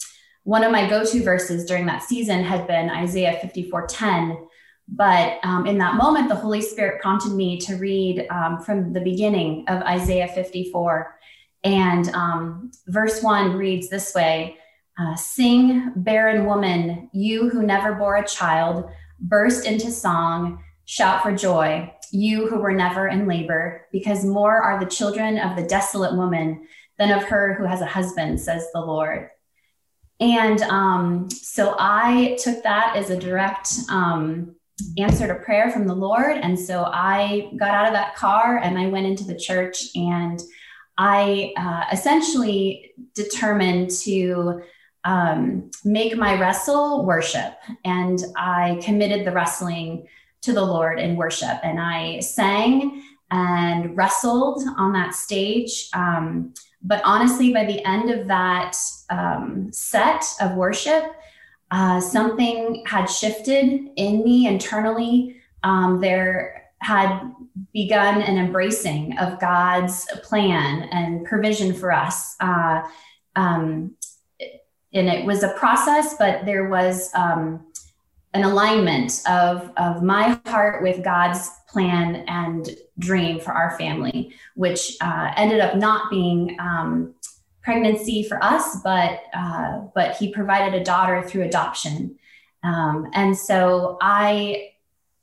one 0.43 0.65
of 0.65 0.71
my 0.71 0.89
go-to 0.89 1.23
verses 1.23 1.65
during 1.65 1.85
that 1.85 2.03
season 2.03 2.43
had 2.43 2.67
been 2.67 2.89
Isaiah 2.89 3.39
54:10. 3.41 4.47
But 4.89 5.39
um, 5.43 5.65
in 5.65 5.77
that 5.79 5.95
moment, 5.95 6.27
the 6.27 6.35
Holy 6.35 6.61
Spirit 6.61 7.01
prompted 7.01 7.31
me 7.31 7.57
to 7.61 7.77
read 7.77 8.27
um, 8.29 8.59
from 8.59 8.91
the 8.91 8.99
beginning 8.99 9.63
of 9.67 9.81
Isaiah 9.83 10.27
54. 10.27 11.17
And 11.63 12.09
um, 12.09 12.71
verse 12.87 13.23
one 13.23 13.53
reads 13.53 13.89
this 13.89 14.13
way 14.13 14.57
uh, 14.99 15.15
Sing, 15.15 15.93
barren 15.95 16.45
woman, 16.45 17.09
you 17.13 17.49
who 17.49 17.63
never 17.63 17.93
bore 17.93 18.17
a 18.17 18.27
child, 18.27 18.89
burst 19.19 19.65
into 19.65 19.91
song, 19.91 20.63
shout 20.85 21.23
for 21.23 21.35
joy, 21.35 21.91
you 22.11 22.47
who 22.47 22.59
were 22.59 22.73
never 22.73 23.07
in 23.07 23.27
labor, 23.27 23.87
because 23.91 24.23
more 24.23 24.61
are 24.61 24.79
the 24.79 24.85
children 24.89 25.37
of 25.37 25.55
the 25.55 25.67
desolate 25.67 26.15
woman 26.15 26.67
than 26.97 27.11
of 27.11 27.23
her 27.23 27.53
who 27.55 27.65
has 27.65 27.81
a 27.81 27.85
husband, 27.85 28.39
says 28.39 28.67
the 28.73 28.81
Lord. 28.81 29.29
And 30.19 30.61
um, 30.63 31.29
so 31.29 31.75
I 31.77 32.37
took 32.41 32.63
that 32.63 32.95
as 32.95 33.09
a 33.09 33.19
direct 33.19 33.73
um, 33.89 34.55
answer 34.97 35.27
to 35.27 35.35
prayer 35.35 35.71
from 35.71 35.87
the 35.87 35.95
Lord. 35.95 36.37
And 36.37 36.57
so 36.57 36.85
I 36.85 37.51
got 37.57 37.71
out 37.71 37.87
of 37.87 37.93
that 37.93 38.15
car 38.15 38.57
and 38.57 38.77
I 38.77 38.87
went 38.87 39.07
into 39.07 39.23
the 39.23 39.37
church 39.37 39.89
and 39.95 40.41
I 40.97 41.53
uh, 41.57 41.85
essentially 41.91 42.93
determined 43.13 43.89
to 44.01 44.61
um, 45.05 45.69
make 45.83 46.17
my 46.17 46.37
wrestle 46.39 47.05
worship. 47.05 47.53
And 47.85 48.19
I 48.35 48.79
committed 48.83 49.25
the 49.25 49.31
wrestling 49.31 50.07
to 50.41 50.51
the 50.51 50.63
Lord 50.63 50.99
in 50.99 51.15
worship. 51.15 51.59
And 51.63 51.79
I 51.79 52.19
sang 52.19 53.03
and 53.31 53.95
wrestled 53.95 54.63
on 54.77 54.93
that 54.93 55.15
stage. 55.15 55.89
Um, 55.93 56.53
but 56.81 57.01
honestly, 57.03 57.53
by 57.53 57.65
the 57.65 57.83
end 57.85 58.09
of 58.11 58.27
that 58.27 58.75
um, 59.09 59.71
set 59.71 60.23
of 60.41 60.55
worship, 60.55 61.03
uh, 61.71 61.99
something 61.99 62.83
had 62.85 63.05
shifted 63.05 63.89
in 63.95 64.23
me 64.23 64.47
internally. 64.47 65.37
Um, 65.63 65.99
there 65.99 66.69
had 66.79 67.31
begun 67.73 68.21
an 68.21 68.37
embracing 68.37 69.17
of 69.17 69.39
God's 69.39 70.05
plan 70.23 70.83
and 70.91 71.25
provision 71.25 71.73
for 71.73 71.91
us. 71.91 72.35
Uh, 72.39 72.83
um, 73.35 73.95
and 74.95 75.09
it 75.09 75.25
was 75.25 75.43
a 75.43 75.49
process, 75.49 76.15
but 76.17 76.45
there 76.45 76.69
was 76.69 77.11
um, 77.13 77.65
an 78.33 78.43
alignment 78.43 79.21
of, 79.29 79.71
of 79.77 80.01
my 80.01 80.39
heart 80.47 80.81
with 80.81 81.03
God's 81.03 81.49
plan 81.67 82.23
and 82.27 82.69
dream 82.97 83.39
for 83.39 83.51
our 83.51 83.77
family, 83.77 84.33
which 84.55 84.95
uh, 85.01 85.33
ended 85.35 85.59
up 85.59 85.75
not 85.75 86.09
being 86.09 86.57
um, 86.59 87.13
pregnancy 87.61 88.23
for 88.23 88.41
us, 88.41 88.81
but 88.83 89.23
uh, 89.33 89.81
but 89.93 90.15
He 90.15 90.31
provided 90.31 90.79
a 90.79 90.83
daughter 90.83 91.21
through 91.21 91.43
adoption, 91.43 92.17
um, 92.63 93.09
and 93.13 93.37
so 93.37 93.97
I 94.01 94.69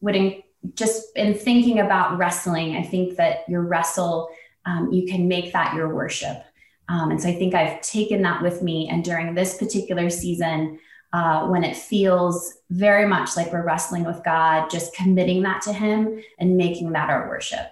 would 0.02 0.16
in, 0.16 0.42
just 0.74 1.16
in 1.16 1.34
thinking 1.34 1.80
about 1.80 2.18
wrestling, 2.18 2.76
I 2.76 2.82
think 2.82 3.16
that 3.16 3.48
your 3.48 3.62
wrestle, 3.62 4.28
um, 4.66 4.92
you 4.92 5.06
can 5.06 5.28
make 5.28 5.52
that 5.52 5.74
your 5.74 5.94
worship. 5.94 6.44
Um, 6.88 7.10
and 7.10 7.20
so 7.20 7.28
I 7.28 7.34
think 7.34 7.54
I've 7.54 7.80
taken 7.80 8.22
that 8.22 8.42
with 8.42 8.62
me. 8.62 8.88
And 8.88 9.04
during 9.04 9.34
this 9.34 9.56
particular 9.56 10.10
season, 10.10 10.78
uh, 11.12 11.46
when 11.46 11.62
it 11.62 11.76
feels 11.76 12.54
very 12.70 13.06
much 13.06 13.36
like 13.36 13.52
we're 13.52 13.64
wrestling 13.64 14.04
with 14.04 14.22
God, 14.24 14.70
just 14.70 14.94
committing 14.94 15.42
that 15.42 15.62
to 15.62 15.72
Him 15.72 16.22
and 16.38 16.56
making 16.56 16.92
that 16.92 17.10
our 17.10 17.28
worship. 17.28 17.70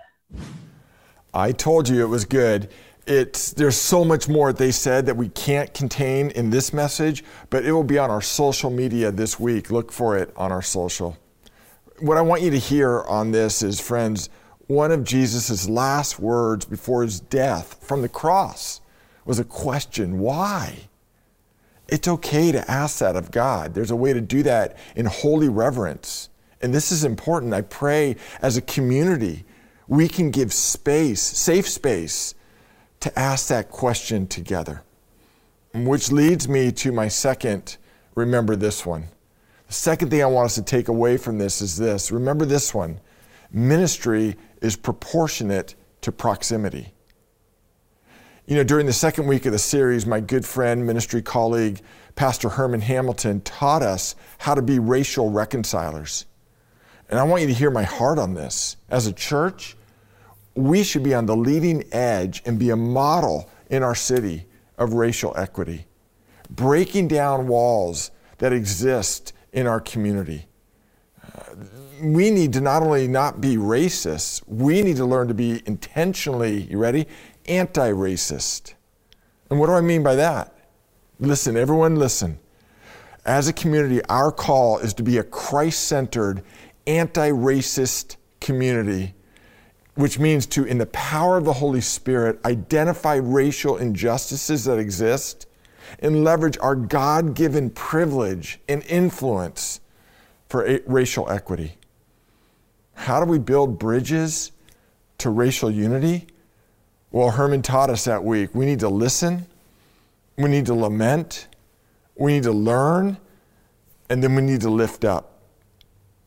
I 1.32 1.52
told 1.52 1.88
you 1.88 2.02
it 2.02 2.08
was 2.08 2.24
good. 2.24 2.70
It's, 3.06 3.52
there's 3.52 3.76
so 3.76 4.04
much 4.04 4.28
more 4.28 4.52
they 4.52 4.70
said 4.70 5.06
that 5.06 5.16
we 5.16 5.30
can't 5.30 5.72
contain 5.72 6.30
in 6.30 6.50
this 6.50 6.72
message, 6.72 7.24
but 7.48 7.64
it 7.64 7.72
will 7.72 7.84
be 7.84 7.98
on 7.98 8.10
our 8.10 8.20
social 8.20 8.70
media 8.70 9.10
this 9.10 9.40
week. 9.40 9.70
Look 9.70 9.90
for 9.90 10.16
it 10.16 10.32
on 10.36 10.52
our 10.52 10.62
social. 10.62 11.16
What 11.98 12.18
I 12.18 12.22
want 12.22 12.42
you 12.42 12.50
to 12.50 12.58
hear 12.58 13.02
on 13.02 13.32
this 13.32 13.62
is, 13.62 13.80
friends, 13.80 14.28
one 14.66 14.92
of 14.92 15.02
Jesus' 15.02 15.68
last 15.68 16.20
words 16.20 16.64
before 16.64 17.02
his 17.02 17.20
death 17.20 17.78
from 17.82 18.02
the 18.02 18.08
cross 18.08 18.80
was 19.30 19.38
a 19.38 19.44
question 19.44 20.18
why? 20.18 20.76
It's 21.86 22.08
okay 22.08 22.50
to 22.50 22.68
ask 22.68 22.98
that 22.98 23.14
of 23.14 23.30
God. 23.30 23.74
There's 23.74 23.92
a 23.92 23.96
way 23.96 24.12
to 24.12 24.20
do 24.20 24.42
that 24.42 24.76
in 24.96 25.06
holy 25.06 25.48
reverence. 25.48 26.30
And 26.60 26.74
this 26.74 26.90
is 26.90 27.04
important. 27.04 27.54
I 27.54 27.62
pray 27.62 28.16
as 28.42 28.56
a 28.56 28.60
community, 28.60 29.44
we 29.86 30.08
can 30.08 30.32
give 30.32 30.52
space, 30.52 31.22
safe 31.22 31.68
space, 31.68 32.34
to 32.98 33.16
ask 33.16 33.46
that 33.46 33.70
question 33.70 34.26
together. 34.26 34.82
Which 35.74 36.10
leads 36.10 36.48
me 36.48 36.72
to 36.72 36.90
my 36.90 37.06
second, 37.06 37.76
remember 38.16 38.56
this 38.56 38.84
one. 38.84 39.10
The 39.68 39.74
second 39.74 40.10
thing 40.10 40.24
I 40.24 40.26
want 40.26 40.46
us 40.46 40.54
to 40.56 40.62
take 40.62 40.88
away 40.88 41.18
from 41.18 41.38
this 41.38 41.62
is 41.62 41.76
this 41.76 42.10
remember 42.10 42.44
this 42.44 42.74
one 42.74 42.98
ministry 43.52 44.34
is 44.60 44.74
proportionate 44.74 45.76
to 46.00 46.10
proximity. 46.10 46.94
You 48.50 48.56
know, 48.56 48.64
during 48.64 48.86
the 48.86 48.92
second 48.92 49.28
week 49.28 49.46
of 49.46 49.52
the 49.52 49.60
series, 49.60 50.06
my 50.06 50.18
good 50.18 50.44
friend, 50.44 50.84
ministry 50.84 51.22
colleague, 51.22 51.80
Pastor 52.16 52.48
Herman 52.48 52.80
Hamilton 52.80 53.42
taught 53.42 53.80
us 53.80 54.16
how 54.38 54.56
to 54.56 54.60
be 54.60 54.80
racial 54.80 55.30
reconcilers. 55.30 56.26
And 57.08 57.20
I 57.20 57.22
want 57.22 57.42
you 57.42 57.46
to 57.46 57.54
hear 57.54 57.70
my 57.70 57.84
heart 57.84 58.18
on 58.18 58.34
this. 58.34 58.76
As 58.88 59.06
a 59.06 59.12
church, 59.12 59.76
we 60.56 60.82
should 60.82 61.04
be 61.04 61.14
on 61.14 61.26
the 61.26 61.36
leading 61.36 61.84
edge 61.92 62.42
and 62.44 62.58
be 62.58 62.70
a 62.70 62.76
model 62.76 63.48
in 63.70 63.84
our 63.84 63.94
city 63.94 64.46
of 64.78 64.94
racial 64.94 65.32
equity, 65.36 65.86
breaking 66.50 67.06
down 67.06 67.46
walls 67.46 68.10
that 68.38 68.52
exist 68.52 69.32
in 69.52 69.68
our 69.68 69.78
community. 69.78 70.46
Uh, 71.22 71.54
we 72.02 72.32
need 72.32 72.52
to 72.54 72.60
not 72.60 72.82
only 72.82 73.06
not 73.06 73.40
be 73.40 73.56
racist, 73.56 74.42
we 74.48 74.82
need 74.82 74.96
to 74.96 75.04
learn 75.04 75.28
to 75.28 75.34
be 75.34 75.62
intentionally, 75.66 76.62
you 76.62 76.78
ready? 76.78 77.06
Anti 77.50 77.90
racist. 77.90 78.74
And 79.50 79.58
what 79.58 79.66
do 79.66 79.72
I 79.72 79.80
mean 79.80 80.04
by 80.04 80.14
that? 80.14 80.54
Listen, 81.18 81.56
everyone, 81.56 81.96
listen. 81.96 82.38
As 83.26 83.48
a 83.48 83.52
community, 83.52 84.02
our 84.04 84.30
call 84.30 84.78
is 84.78 84.94
to 84.94 85.02
be 85.02 85.18
a 85.18 85.24
Christ 85.24 85.86
centered, 85.86 86.42
anti 86.86 87.30
racist 87.30 88.16
community, 88.40 89.14
which 89.96 90.20
means 90.20 90.46
to, 90.46 90.64
in 90.64 90.78
the 90.78 90.86
power 90.86 91.36
of 91.36 91.44
the 91.44 91.54
Holy 91.54 91.80
Spirit, 91.80 92.38
identify 92.44 93.16
racial 93.16 93.76
injustices 93.76 94.64
that 94.64 94.78
exist 94.78 95.46
and 95.98 96.22
leverage 96.22 96.56
our 96.58 96.76
God 96.76 97.34
given 97.34 97.70
privilege 97.70 98.60
and 98.68 98.84
influence 98.84 99.80
for 100.48 100.64
a- 100.64 100.80
racial 100.86 101.28
equity. 101.28 101.78
How 102.94 103.22
do 103.22 103.28
we 103.28 103.40
build 103.40 103.80
bridges 103.80 104.52
to 105.18 105.30
racial 105.30 105.68
unity? 105.68 106.28
Well, 107.12 107.30
Herman 107.30 107.62
taught 107.62 107.90
us 107.90 108.04
that 108.04 108.22
week 108.22 108.54
we 108.54 108.66
need 108.66 108.80
to 108.80 108.88
listen, 108.88 109.46
we 110.36 110.48
need 110.48 110.66
to 110.66 110.74
lament, 110.74 111.48
we 112.16 112.34
need 112.34 112.44
to 112.44 112.52
learn, 112.52 113.16
and 114.08 114.22
then 114.22 114.34
we 114.34 114.42
need 114.42 114.60
to 114.60 114.70
lift 114.70 115.04
up. 115.04 115.40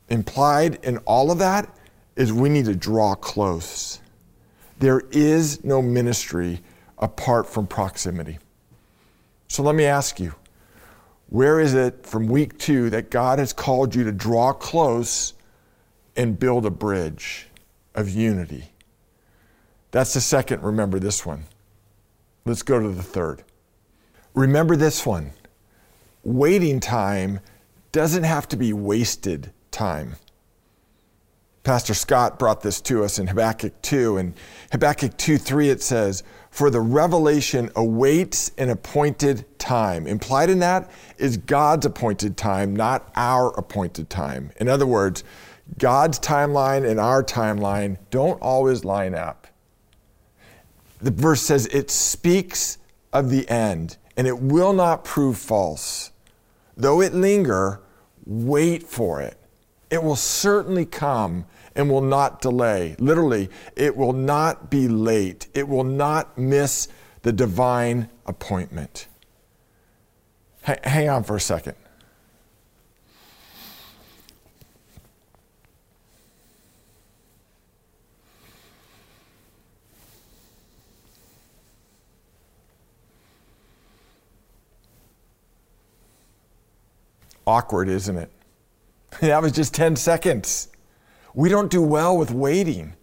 Implied 0.10 0.80
in 0.84 0.98
all 1.00 1.32
of 1.32 1.40
that 1.40 1.74
is 2.16 2.34
we 2.34 2.50
need 2.50 2.66
to 2.66 2.76
draw 2.76 3.16
close. 3.16 4.00
There 4.80 5.04
is 5.12 5.64
no 5.64 5.82
ministry 5.82 6.62
apart 6.98 7.48
from 7.48 7.66
proximity. 7.66 8.40
So 9.48 9.64
let 9.64 9.76
me 9.76 9.86
ask 9.86 10.20
you 10.20 10.36
where 11.30 11.60
is 11.60 11.74
it 11.74 12.06
from 12.06 12.28
week 12.28 12.60
two 12.60 12.90
that 12.90 13.10
God 13.10 13.40
has 13.40 13.54
called 13.54 13.96
you 13.96 14.04
to 14.04 14.12
draw 14.12 14.52
close 14.52 15.34
and 16.16 16.38
build 16.38 16.66
a 16.66 16.70
bridge 16.70 17.48
of 17.96 18.10
unity? 18.10 18.73
That's 19.94 20.16
the 20.16 20.22
second. 20.22 20.64
Remember 20.64 20.98
this 20.98 21.24
one. 21.24 21.46
Let's 22.46 22.64
go 22.64 22.80
to 22.80 22.90
the 22.90 23.04
third. 23.04 23.44
Remember 24.34 24.76
this 24.76 25.06
one. 25.06 25.34
Waiting 26.24 26.80
time 26.80 27.42
doesn't 27.92 28.24
have 28.24 28.48
to 28.48 28.58
be 28.58 28.74
wasted 28.74 29.54
time. 29.70 30.16
Pastor 31.62 31.94
Scott 31.94 32.40
brought 32.40 32.62
this 32.62 32.82
to 32.82 33.04
us 33.04 33.20
in 33.20 33.28
Habakkuk 33.28 33.84
2. 33.84 34.18
And 34.18 34.34
Habakkuk 34.72 35.16
2 35.16 35.38
3, 35.38 35.70
it 35.70 35.84
says, 35.84 36.24
For 36.50 36.72
the 36.72 36.82
revelation 36.82 37.70
awaits 37.76 38.52
an 38.58 38.72
appointed 38.72 39.46
time. 39.60 40.08
Implied 40.08 40.50
in 40.50 40.58
that 40.58 40.90
is 41.20 41.38
God's 41.38 41.86
appointed 41.86 42.36
time, 42.36 42.76
not 42.76 43.12
our 43.16 43.50
appointed 43.60 44.10
time. 44.10 44.50
In 44.60 44.68
other 44.68 44.88
words, 44.88 45.24
God's 45.78 46.20
timeline 46.20 46.84
and 46.90 47.00
our 47.00 47.24
timeline 47.24 48.00
don't 48.10 48.42
always 48.42 48.84
line 48.84 49.14
up. 49.14 49.43
The 51.04 51.12
verse 51.12 51.42
says, 51.42 51.68
It 51.68 51.92
speaks 51.92 52.78
of 53.12 53.30
the 53.30 53.48
end, 53.50 53.98
and 54.16 54.26
it 54.26 54.40
will 54.40 54.72
not 54.72 55.04
prove 55.04 55.38
false. 55.38 56.12
Though 56.78 57.02
it 57.02 57.14
linger, 57.14 57.82
wait 58.26 58.84
for 58.84 59.22
it. 59.22 59.38
It 59.90 60.02
will 60.02 60.16
certainly 60.16 60.86
come 60.86 61.46
and 61.76 61.92
will 61.92 62.02
not 62.02 62.42
delay. 62.42 62.96
Literally, 63.00 63.50
it 63.76 63.98
will 63.98 64.14
not 64.14 64.70
be 64.70 64.88
late. 64.88 65.48
It 65.54 65.68
will 65.68 65.84
not 65.84 66.38
miss 66.38 66.88
the 67.24 67.34
divine 67.34 68.10
appointment. 68.26 69.08
H- 70.66 70.80
hang 70.86 71.10
on 71.10 71.24
for 71.26 71.36
a 71.36 71.42
second. 71.42 71.76
Awkward, 87.46 87.90
isn't 87.90 88.18
it? 88.18 88.32
that 89.22 89.42
was 89.42 89.52
just 89.52 89.74
10 89.74 89.96
seconds. 89.96 90.70
We 91.34 91.50
don't 91.50 91.72
do 91.72 91.82
well 91.82 92.18
with 92.18 92.32
waiting. 92.32 92.94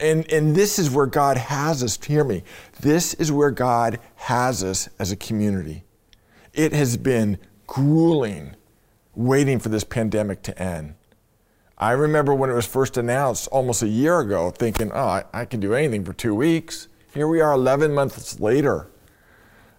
And, 0.00 0.30
and 0.32 0.56
this 0.56 0.78
is 0.78 0.90
where 0.90 1.06
God 1.06 1.36
has 1.36 1.82
us. 1.82 2.02
Hear 2.02 2.24
me. 2.24 2.42
This 2.80 3.14
is 3.14 3.30
where 3.30 3.50
God 3.50 4.00
has 4.16 4.64
us 4.64 4.88
as 4.98 5.12
a 5.12 5.16
community. 5.16 5.84
It 6.54 6.72
has 6.72 6.96
been 6.96 7.38
grueling 7.66 8.56
waiting 9.14 9.58
for 9.58 9.68
this 9.68 9.84
pandemic 9.84 10.42
to 10.42 10.58
end. 10.60 10.94
I 11.76 11.92
remember 11.92 12.34
when 12.34 12.48
it 12.48 12.54
was 12.54 12.66
first 12.66 12.96
announced 12.96 13.48
almost 13.48 13.82
a 13.82 13.88
year 13.88 14.20
ago, 14.20 14.50
thinking, 14.50 14.92
oh, 14.92 15.08
I, 15.08 15.24
I 15.32 15.44
can 15.44 15.60
do 15.60 15.74
anything 15.74 16.04
for 16.04 16.12
two 16.12 16.34
weeks. 16.34 16.88
Here 17.12 17.26
we 17.26 17.40
are 17.40 17.52
11 17.52 17.92
months 17.92 18.40
later. 18.40 18.88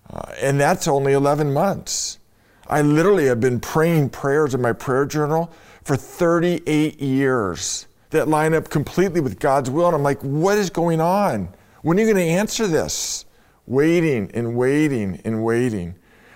Uh, 0.10 0.34
and 0.42 0.60
that's 0.60 0.88
only 0.88 1.14
11 1.14 1.54
months. 1.54 2.20
I 2.68 2.82
literally 2.82 3.26
have 3.26 3.40
been 3.40 3.60
praying 3.60 4.10
prayers 4.10 4.54
in 4.54 4.62
my 4.62 4.74
prayer 4.74 5.06
journal 5.06 5.52
for 5.84 5.96
38 5.96 7.00
years 7.02 7.88
that 8.12 8.28
line 8.28 8.54
up 8.54 8.70
completely 8.70 9.20
with 9.20 9.40
God's 9.40 9.70
will. 9.70 9.88
And 9.88 9.96
I'm 9.96 10.04
like, 10.04 10.22
what 10.22 10.58
is 10.58 10.70
going 10.70 11.02
on? 11.02 11.54
When 11.82 11.98
are 11.98 12.02
you 12.02 12.14
going 12.14 12.26
to 12.26 12.32
answer 12.32 12.68
this? 12.68 13.26
Waiting 13.66 14.32
and 14.34 14.56
waiting 14.56 15.22
and 15.26 15.44
waiting. 15.44 15.96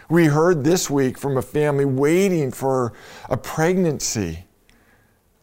We 0.09 0.25
heard 0.25 0.63
this 0.63 0.89
week 0.89 1.17
from 1.17 1.37
a 1.37 1.41
family 1.41 1.85
waiting 1.85 2.51
for 2.51 2.93
a 3.29 3.37
pregnancy. 3.37 4.45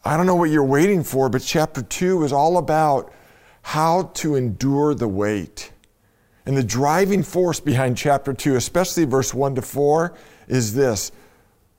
I 0.04 0.16
don't 0.16 0.26
know 0.26 0.34
what 0.34 0.50
you're 0.50 0.64
waiting 0.64 1.02
for, 1.02 1.28
but 1.28 1.42
chapter 1.42 1.82
two 1.82 2.24
is 2.24 2.32
all 2.32 2.58
about 2.58 3.12
how 3.62 4.10
to 4.14 4.34
endure 4.34 4.94
the 4.94 5.08
wait. 5.08 5.72
And 6.46 6.56
the 6.56 6.62
driving 6.62 7.22
force 7.22 7.60
behind 7.60 7.96
chapter 7.96 8.34
two, 8.34 8.56
especially 8.56 9.04
verse 9.04 9.32
one 9.32 9.54
to 9.54 9.62
four, 9.62 10.14
is 10.48 10.74
this 10.74 11.12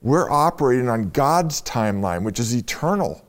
we're 0.02 0.30
operating 0.30 0.88
on 0.88 1.10
God's 1.10 1.62
timeline, 1.62 2.22
which 2.22 2.38
is 2.38 2.54
eternal, 2.54 3.24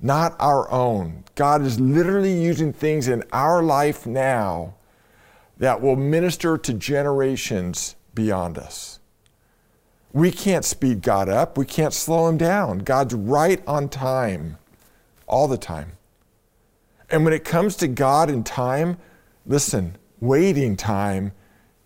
not 0.00 0.36
our 0.38 0.70
own. 0.70 1.24
God 1.34 1.62
is 1.62 1.80
literally 1.80 2.32
using 2.32 2.72
things 2.72 3.08
in 3.08 3.24
our 3.32 3.62
life 3.62 4.06
now 4.06 4.74
that 5.58 5.80
will 5.80 5.96
minister 5.96 6.56
to 6.56 6.72
generations 6.72 7.96
beyond 8.14 8.58
us. 8.58 9.00
We 10.12 10.30
can't 10.30 10.64
speed 10.64 11.02
God 11.02 11.28
up, 11.28 11.58
we 11.58 11.66
can't 11.66 11.92
slow 11.92 12.28
him 12.28 12.38
down. 12.38 12.78
God's 12.78 13.14
right 13.14 13.62
on 13.66 13.88
time 13.88 14.58
all 15.26 15.48
the 15.48 15.58
time. 15.58 15.92
And 17.10 17.24
when 17.24 17.34
it 17.34 17.44
comes 17.44 17.76
to 17.76 17.88
God 17.88 18.30
and 18.30 18.46
time, 18.46 18.96
listen, 19.44 19.96
waiting 20.20 20.76
time 20.76 21.32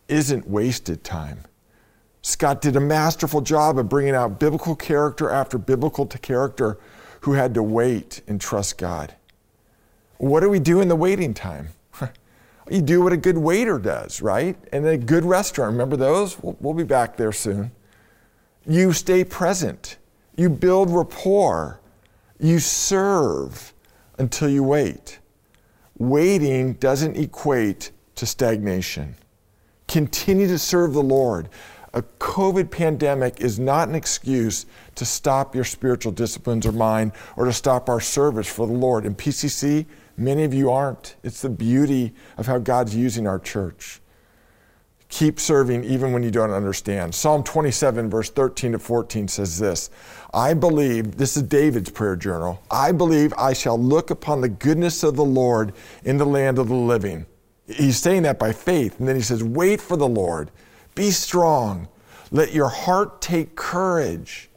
isn't 0.09 0.49
wasted 0.49 1.03
time. 1.05 1.45
Scott 2.29 2.61
did 2.61 2.77
a 2.77 2.81
masterful 2.81 3.41
job 3.41 3.79
of 3.79 3.89
bringing 3.89 4.15
out 4.15 4.39
biblical 4.39 4.77
character 4.77 5.31
after 5.31 5.57
biblical 5.57 6.05
character 6.05 6.79
who 7.23 7.33
had 7.33 7.55
to 7.55 7.63
wait 7.63 8.21
and 8.29 8.39
trust 8.39 8.77
God. 8.77 9.15
What 10.19 10.41
do 10.41 10.51
we 10.51 10.59
do 10.59 10.83
in 10.83 10.89
the 10.89 10.95
waiting 10.95 11.33
time? 11.33 11.69
you 12.71 12.83
do 12.83 13.01
what 13.01 13.15
a 13.15 13.17
good 13.17 13.39
waiter 13.39 13.79
does, 13.79 14.21
right? 14.21 14.59
And 14.75 14.87
a 14.87 14.99
good 14.99 15.25
restaurant, 15.25 15.73
remember 15.73 15.97
those? 15.97 16.39
We'll, 16.39 16.55
we'll 16.61 16.75
be 16.75 16.85
back 16.85 17.17
there 17.17 17.33
soon. 17.33 17.71
You 18.67 18.93
stay 18.93 19.25
present, 19.25 19.97
you 20.37 20.51
build 20.51 20.91
rapport, 20.91 21.81
you 22.39 22.59
serve 22.59 23.73
until 24.19 24.51
you 24.51 24.63
wait. 24.63 25.19
Waiting 25.97 26.75
doesn't 26.75 27.17
equate 27.17 27.91
to 28.17 28.27
stagnation. 28.27 29.15
Continue 29.87 30.47
to 30.49 30.59
serve 30.59 30.93
the 30.93 31.03
Lord 31.03 31.49
a 31.95 32.03
COVID 32.03 32.71
pandemic 32.71 33.41
is 33.41 33.59
not 33.59 33.89
an 33.89 33.95
excuse 33.95 34.67
to 34.95 35.05
stop 35.05 35.55
your 35.55 35.65
spiritual 35.65 36.13
disciplines 36.13 36.67
or 36.67 36.73
mine 36.73 37.13
or 37.37 37.47
to 37.47 37.53
stop 37.53 37.89
our 37.89 38.01
service 38.01 38.47
for 38.47 38.67
the 38.67 38.73
Lord. 38.73 39.07
In 39.07 39.15
PCC, 39.15 39.87
many 40.17 40.45
of 40.45 40.53
you 40.53 40.71
aren't. 40.71 41.17
It's 41.23 41.41
the 41.41 41.49
beauty 41.49 42.13
of 42.37 42.47
how 42.47 42.59
God's 42.59 42.95
using 42.95 43.27
our 43.27 43.39
church. 43.39 44.01
Keep 45.09 45.41
serving 45.41 45.85
even 45.85 46.13
when 46.13 46.23
you 46.23 46.31
don't 46.31 46.51
understand. 46.51 47.15
Psalm 47.15 47.43
27, 47.43 48.11
verse 48.11 48.29
13 48.29 48.73
to 48.73 48.79
14 48.79 49.27
says 49.27 49.59
this 49.59 49.89
I 50.35 50.53
believe, 50.53 51.17
this 51.17 51.37
is 51.37 51.45
David's 51.45 51.91
prayer 51.91 52.17
journal, 52.17 52.63
I 52.71 52.93
believe 52.93 53.33
I 53.39 53.55
shall 53.55 53.79
look 53.79 54.11
upon 54.11 54.43
the 54.43 54.51
goodness 54.51 55.03
of 55.03 55.17
the 55.17 55.25
Lord 55.25 55.73
in 56.05 56.19
the 56.19 56.27
land 56.27 56.59
of 56.59 56.69
the 56.69 56.75
living. 56.75 57.25
He's 57.67 57.99
saying 57.99 58.23
that 58.23 58.39
by 58.39 58.53
faith. 58.53 58.99
And 58.99 59.09
then 59.09 59.17
he 59.17 59.23
says, 59.23 59.43
Wait 59.43 59.81
for 59.81 59.97
the 59.97 60.09
Lord. 60.09 60.51
Be 60.99 61.13
strong. 61.13 61.87
Let 62.33 62.53
your 62.53 62.71
heart 62.71 63.23
take 63.23 63.55
courage. 63.55 64.51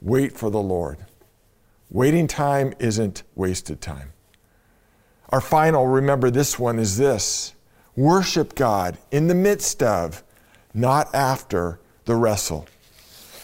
Wait 0.00 0.38
for 0.38 0.48
the 0.48 0.60
Lord. 0.60 0.98
Waiting 1.90 2.28
time 2.28 2.72
isn't 2.78 3.24
wasted 3.34 3.80
time. 3.80 4.12
Our 5.30 5.40
final, 5.40 5.88
remember 5.88 6.30
this 6.30 6.56
one, 6.56 6.78
is 6.78 6.98
this 6.98 7.54
worship 7.96 8.54
God 8.54 8.96
in 9.10 9.26
the 9.26 9.34
midst 9.34 9.82
of, 9.82 10.22
not 10.72 11.12
after 11.12 11.80
the 12.04 12.14
wrestle. 12.14 12.68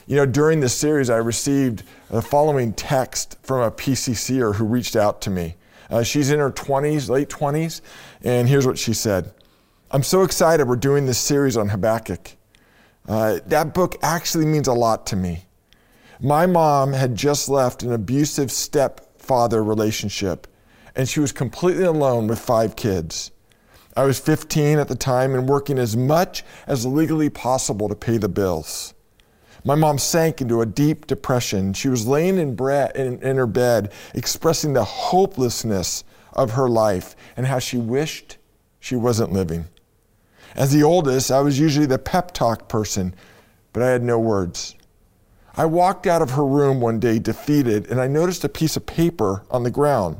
You 0.07 0.15
know, 0.15 0.27
during 0.27 0.61
this 0.61 0.75
series, 0.75 1.11
I 1.11 1.17
received 1.17 1.83
the 2.09 2.23
following 2.23 2.73
text 2.73 3.37
from 3.43 3.63
a 3.63 3.73
PCCer 3.73 4.55
who 4.55 4.65
reached 4.65 4.95
out 4.95 5.21
to 5.23 5.31
me. 5.31 5.57
Uh, 5.91 6.05
she's 6.05 6.31
in 6.31 6.39
her 6.39 6.53
20s, 6.53 7.09
late 7.11 7.31
20s, 7.31 7.81
and 8.23 8.49
here's 8.49 8.65
what 8.65 8.79
she 8.79 8.95
said 8.95 9.33
I'm 9.91 10.03
so 10.03 10.23
excited 10.23 10.69
we're 10.69 10.77
doing 10.77 11.07
this 11.07 11.17
series 11.17 11.57
on 11.57 11.71
Habakkuk. 11.71 12.37
Uh, 13.09 13.39
that 13.47 13.73
book 13.73 13.97
actually 14.03 14.45
means 14.45 14.69
a 14.69 14.75
lot 14.75 15.07
to 15.07 15.17
me. 15.17 15.47
My 16.21 16.45
mom 16.45 16.93
had 16.93 17.15
just 17.15 17.49
left 17.49 17.83
an 17.83 17.93
abusive 17.95 18.53
stepfather 18.53 19.65
relationship, 19.65 20.47
and 20.95 21.09
she 21.09 21.21
was 21.21 21.33
completely 21.33 21.85
alone 21.85 22.27
with 22.27 22.39
five 22.39 22.77
kids. 22.77 23.31
I 23.97 24.05
was 24.05 24.21
15 24.21 24.79
at 24.79 24.89
the 24.89 24.95
time 24.95 25.35
and 25.35 25.49
working 25.49 25.79
as 25.79 25.97
much 25.97 26.45
as 26.67 26.85
legally 26.85 27.31
possible 27.31 27.89
to 27.89 27.95
pay 27.95 28.19
the 28.19 28.29
bills. 28.29 28.93
My 29.65 29.75
mom 29.75 29.97
sank 29.97 30.43
into 30.43 30.61
a 30.61 30.67
deep 30.67 31.07
depression. 31.07 31.73
She 31.73 31.89
was 31.89 32.07
laying 32.07 32.37
in, 32.37 32.57
bre- 32.57 32.93
in, 32.95 33.23
in 33.23 33.39
her 33.39 33.47
bed, 33.47 33.93
expressing 34.15 34.75
the 34.75 34.85
hopelessness 34.85 36.05
of 36.35 36.51
her 36.51 36.69
life 36.69 37.17
and 37.39 37.47
how 37.47 37.59
she 37.59 37.79
wished 37.79 38.37
she 38.81 38.95
wasn't 38.95 39.33
living. 39.33 39.65
As 40.55 40.73
the 40.73 40.83
oldest, 40.83 41.31
I 41.31 41.41
was 41.41 41.59
usually 41.59 41.87
the 41.87 41.99
pep 41.99 42.33
talk 42.33 42.69
person, 42.69 43.15
but 43.73 43.83
I 43.83 43.89
had 43.89 44.03
no 44.03 44.19
words. 44.19 44.75
I 45.57 45.67
walked 45.67 46.07
out 46.07 46.23
of 46.23 46.31
her 46.31 46.47
room 46.47 46.81
one 46.81 47.01
day 47.01 47.19
defeated, 47.19 47.87
and 47.91 48.01
I 48.01 48.07
noticed 48.07 48.45
a 48.45 48.49
piece 48.49 48.77
of 48.77 48.87
paper 48.87 49.43
on 49.51 49.65
the 49.65 49.71
ground. 49.71 50.19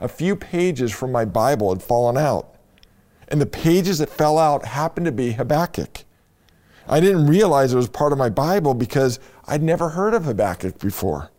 A 0.00 0.08
few 0.08 0.36
pages 0.36 0.92
from 0.92 1.10
my 1.10 1.24
Bible 1.24 1.70
had 1.70 1.82
fallen 1.82 2.16
out, 2.16 2.54
and 3.28 3.40
the 3.40 3.46
pages 3.46 3.98
that 3.98 4.10
fell 4.10 4.38
out 4.38 4.64
happened 4.64 5.06
to 5.06 5.12
be 5.12 5.32
Habakkuk. 5.32 6.04
I 6.88 7.00
didn't 7.00 7.26
realize 7.26 7.72
it 7.72 7.76
was 7.76 7.88
part 7.88 8.12
of 8.12 8.18
my 8.18 8.28
Bible 8.28 8.74
because 8.74 9.18
I'd 9.46 9.62
never 9.62 9.88
heard 9.90 10.14
of 10.14 10.24
Habakkuk 10.24 10.78
before. 10.78 11.30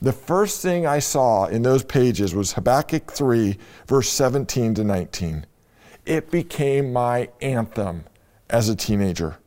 The 0.00 0.12
first 0.12 0.62
thing 0.62 0.86
I 0.86 0.98
saw 0.98 1.46
in 1.46 1.62
those 1.62 1.84
pages 1.84 2.34
was 2.34 2.52
Habakkuk 2.52 3.10
3, 3.10 3.56
verse 3.86 4.08
17 4.08 4.74
to 4.74 4.84
19. 4.84 5.46
It 6.04 6.30
became 6.30 6.92
my 6.92 7.28
anthem 7.40 8.04
as 8.50 8.68
a 8.68 8.76
teenager. 8.76 9.38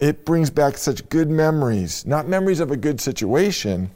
It 0.00 0.24
brings 0.24 0.48
back 0.48 0.78
such 0.78 1.08
good 1.10 1.28
memories, 1.28 2.06
not 2.06 2.26
memories 2.26 2.60
of 2.60 2.70
a 2.70 2.76
good 2.76 3.00
situation. 3.00 3.90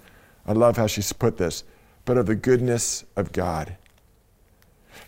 I 0.47 0.53
love 0.53 0.77
how 0.77 0.87
she's 0.87 1.13
put 1.13 1.39
this, 1.39 1.65
but 2.05 2.19
of 2.19 2.27
the 2.27 2.35
goodness 2.35 3.05
of 3.17 3.33
God. 3.33 3.77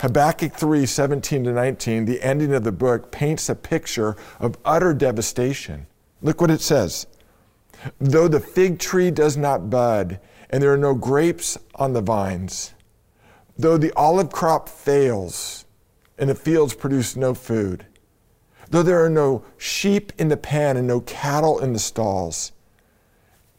Habakkuk 0.01 0.55
3 0.55 0.87
17 0.87 1.45
to 1.45 1.53
19, 1.53 2.05
the 2.07 2.23
ending 2.23 2.55
of 2.55 2.65
the 2.65 2.73
book, 2.73 3.11
paints 3.11 3.49
a 3.49 3.55
picture 3.55 4.17
of 4.41 4.57
utter 4.65 4.95
devastation. 4.95 5.87
Look 6.23 6.41
what 6.41 6.51
it 6.51 6.63
says. 6.63 7.07
Though 8.01 8.29
the 8.29 8.41
fig 8.41 8.79
tree 8.79 9.11
does 9.11 9.37
not 9.37 9.69
bud, 9.69 10.19
and 10.49 10.63
there 10.63 10.73
are 10.73 10.79
no 10.79 10.95
grapes 10.95 11.59
on 11.75 11.93
the 11.93 12.01
vines, 12.01 12.73
though 13.59 13.77
the 13.77 13.93
olive 13.97 14.33
crop 14.33 14.69
fails, 14.69 15.66
and 16.19 16.31
the 16.31 16.35
fields 16.35 16.75
produce 16.75 17.17
no 17.17 17.35
food, 17.35 17.87
though 18.71 18.83
there 18.83 19.05
are 19.05 19.11
no 19.11 19.45
sheep 19.59 20.13
in 20.19 20.29
the 20.29 20.37
pen 20.37 20.77
and 20.77 20.87
no 20.87 21.01
cattle 21.01 21.59
in 21.59 21.73
the 21.73 21.79
stalls. 21.79 22.53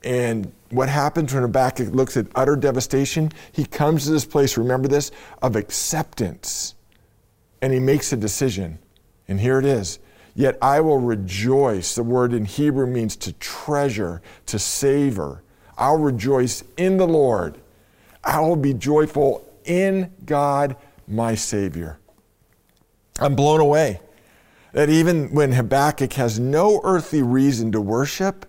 And 0.04 0.52
what 0.70 0.90
happens 0.90 1.34
when 1.34 1.44
Habakkuk 1.44 1.94
looks 1.94 2.18
at 2.18 2.28
utter 2.36 2.56
devastation? 2.56 3.32
He 3.52 3.66
comes 3.66 4.06
to 4.06 4.12
this 4.12 4.26
place, 4.26 4.58
remember 4.58 4.88
this, 4.88 5.12
of 5.42 5.56
acceptance. 5.56 6.76
And 7.62 7.74
he 7.74 7.80
makes 7.80 8.14
a 8.14 8.18
decision. 8.18 8.80
And 9.28 9.40
here 9.40 9.60
it 9.60 9.66
is. 9.66 10.00
Yet 10.36 10.58
I 10.62 10.82
will 10.82 11.00
rejoice. 11.00 11.96
The 11.96 12.04
word 12.04 12.32
in 12.34 12.46
Hebrew 12.46 12.86
means 12.86 13.16
to 13.18 13.34
treasure, 13.34 14.22
to 14.46 14.60
savor. 14.60 15.44
I'll 15.78 15.98
rejoice 15.98 16.64
in 16.78 16.98
the 16.98 17.08
Lord. 17.08 17.58
I 18.24 18.40
will 18.42 18.56
be 18.56 18.74
joyful 18.74 19.48
in 19.66 20.12
God, 20.26 20.76
my 21.08 21.34
Savior. 21.34 21.98
I'm 23.20 23.36
blown 23.36 23.60
away 23.60 24.00
that 24.74 24.90
even 24.90 25.34
when 25.34 25.54
Habakkuk 25.54 26.14
has 26.14 26.40
no 26.40 26.82
earthly 26.84 27.22
reason 27.22 27.72
to 27.72 27.82
worship, 27.82 28.46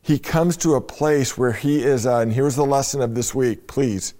he 0.00 0.18
comes 0.18 0.56
to 0.58 0.74
a 0.74 0.80
place 0.80 1.36
where 1.36 1.52
he 1.52 1.82
is, 1.82 2.06
uh, 2.06 2.18
and 2.18 2.32
here's 2.32 2.54
the 2.54 2.64
lesson 2.64 3.00
of 3.00 3.14
this 3.14 3.34
week, 3.34 3.66
please, 3.66 4.14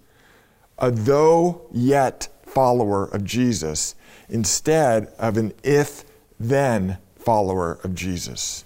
a 0.79 0.91
though 0.91 1.69
yet 1.73 2.29
follower 2.43 3.05
of 3.05 3.25
Jesus 3.25 3.95
instead 4.29 5.07
of 5.19 5.37
an 5.37 5.53
if 5.63 6.05
then 6.41 6.99
follower 7.17 7.79
of 7.85 7.95
Jesus. 7.95 8.65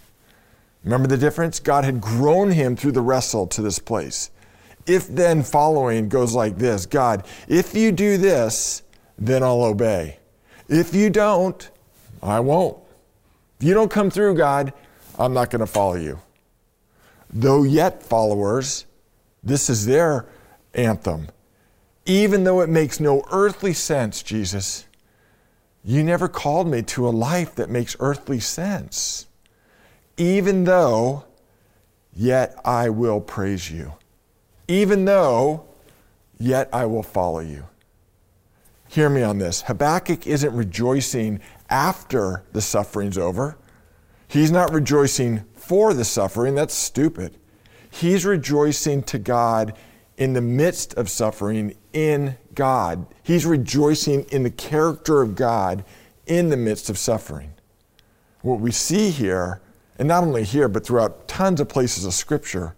Remember 0.84 1.08
the 1.08 1.16
difference? 1.16 1.60
God 1.60 1.84
had 1.84 2.00
grown 2.00 2.50
him 2.50 2.74
through 2.74 2.92
the 2.92 3.02
wrestle 3.02 3.46
to 3.48 3.62
this 3.62 3.78
place. 3.78 4.30
If 4.86 5.06
then 5.06 5.42
following 5.42 6.08
goes 6.08 6.34
like 6.34 6.58
this 6.58 6.86
God, 6.86 7.26
if 7.48 7.74
you 7.74 7.92
do 7.92 8.16
this, 8.16 8.82
then 9.18 9.42
I'll 9.42 9.62
obey. 9.62 10.18
If 10.72 10.94
you 10.94 11.10
don't, 11.10 11.70
I 12.22 12.40
won't. 12.40 12.78
If 13.60 13.66
you 13.66 13.74
don't 13.74 13.90
come 13.90 14.08
through, 14.08 14.36
God, 14.36 14.72
I'm 15.18 15.34
not 15.34 15.50
going 15.50 15.60
to 15.60 15.66
follow 15.66 15.96
you. 15.96 16.18
Though 17.30 17.62
yet 17.62 18.02
followers, 18.02 18.86
this 19.42 19.68
is 19.68 19.84
their 19.84 20.24
anthem. 20.72 21.28
Even 22.06 22.44
though 22.44 22.62
it 22.62 22.70
makes 22.70 23.00
no 23.00 23.22
earthly 23.30 23.74
sense, 23.74 24.22
Jesus, 24.22 24.86
you 25.84 26.02
never 26.02 26.26
called 26.26 26.68
me 26.68 26.80
to 26.82 27.06
a 27.06 27.10
life 27.10 27.54
that 27.56 27.68
makes 27.68 27.94
earthly 28.00 28.40
sense. 28.40 29.26
Even 30.16 30.64
though, 30.64 31.26
yet 32.14 32.58
I 32.64 32.88
will 32.88 33.20
praise 33.20 33.70
you. 33.70 33.92
Even 34.68 35.04
though, 35.04 35.66
yet 36.38 36.70
I 36.72 36.86
will 36.86 37.02
follow 37.02 37.40
you. 37.40 37.66
Hear 38.92 39.08
me 39.08 39.22
on 39.22 39.38
this. 39.38 39.62
Habakkuk 39.62 40.26
isn't 40.26 40.54
rejoicing 40.54 41.40
after 41.70 42.42
the 42.52 42.60
suffering's 42.60 43.16
over. 43.16 43.56
He's 44.28 44.50
not 44.50 44.70
rejoicing 44.70 45.44
for 45.54 45.94
the 45.94 46.04
suffering. 46.04 46.54
That's 46.54 46.74
stupid. 46.74 47.38
He's 47.90 48.26
rejoicing 48.26 49.02
to 49.04 49.18
God 49.18 49.78
in 50.18 50.34
the 50.34 50.42
midst 50.42 50.92
of 50.98 51.08
suffering 51.08 51.74
in 51.94 52.36
God. 52.54 53.06
He's 53.22 53.46
rejoicing 53.46 54.24
in 54.24 54.42
the 54.42 54.50
character 54.50 55.22
of 55.22 55.36
God 55.36 55.86
in 56.26 56.50
the 56.50 56.58
midst 56.58 56.90
of 56.90 56.98
suffering. 56.98 57.54
What 58.42 58.60
we 58.60 58.72
see 58.72 59.08
here, 59.08 59.62
and 59.98 60.06
not 60.06 60.22
only 60.22 60.44
here, 60.44 60.68
but 60.68 60.84
throughout 60.84 61.28
tons 61.28 61.62
of 61.62 61.68
places 61.70 62.04
of 62.04 62.12
Scripture, 62.12 62.74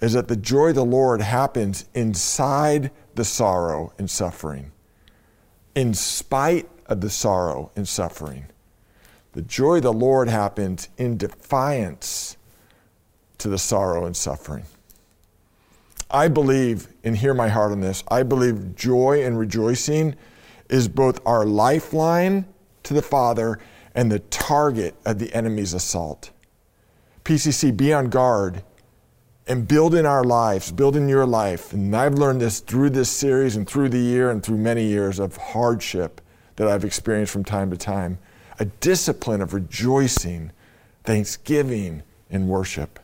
is 0.00 0.12
that 0.12 0.28
the 0.28 0.36
joy 0.36 0.68
of 0.68 0.76
the 0.76 0.84
Lord 0.84 1.20
happens 1.20 1.86
inside 1.92 2.92
the 3.16 3.24
sorrow 3.24 3.92
and 3.98 4.08
suffering 4.08 4.70
in 5.74 5.94
spite 5.94 6.68
of 6.86 7.00
the 7.00 7.10
sorrow 7.10 7.70
and 7.76 7.88
suffering. 7.88 8.46
The 9.32 9.42
joy 9.42 9.76
of 9.76 9.82
the 9.82 9.92
Lord 9.92 10.28
happens 10.28 10.88
in 10.96 11.16
defiance 11.16 12.36
to 13.38 13.48
the 13.48 13.58
sorrow 13.58 14.04
and 14.04 14.16
suffering. 14.16 14.64
I 16.10 16.28
believe, 16.28 16.88
and 17.02 17.16
hear 17.16 17.34
my 17.34 17.48
heart 17.48 17.72
on 17.72 17.80
this, 17.80 18.04
I 18.08 18.22
believe 18.22 18.76
joy 18.76 19.24
and 19.24 19.36
rejoicing 19.38 20.14
is 20.68 20.86
both 20.86 21.20
our 21.26 21.44
lifeline 21.44 22.46
to 22.84 22.94
the 22.94 23.02
Father 23.02 23.58
and 23.94 24.12
the 24.12 24.20
target 24.20 24.94
of 25.04 25.18
the 25.18 25.32
enemy's 25.34 25.74
assault. 25.74 26.30
PCC, 27.24 27.76
be 27.76 27.92
on 27.92 28.10
guard 28.10 28.62
and 29.46 29.68
build 29.68 29.94
in 29.94 30.06
our 30.06 30.24
lives, 30.24 30.72
build 30.72 30.96
in 30.96 31.08
your 31.08 31.26
life. 31.26 31.72
And 31.72 31.94
I've 31.94 32.14
learned 32.14 32.40
this 32.40 32.60
through 32.60 32.90
this 32.90 33.10
series 33.10 33.56
and 33.56 33.68
through 33.68 33.90
the 33.90 33.98
year 33.98 34.30
and 34.30 34.42
through 34.42 34.56
many 34.56 34.84
years 34.86 35.18
of 35.18 35.36
hardship 35.36 36.20
that 36.56 36.68
I've 36.68 36.84
experienced 36.84 37.32
from 37.32 37.44
time 37.44 37.70
to 37.70 37.76
time 37.76 38.18
a 38.58 38.64
discipline 38.64 39.42
of 39.42 39.52
rejoicing, 39.52 40.52
thanksgiving, 41.02 42.02
and 42.30 42.48
worship. 42.48 43.00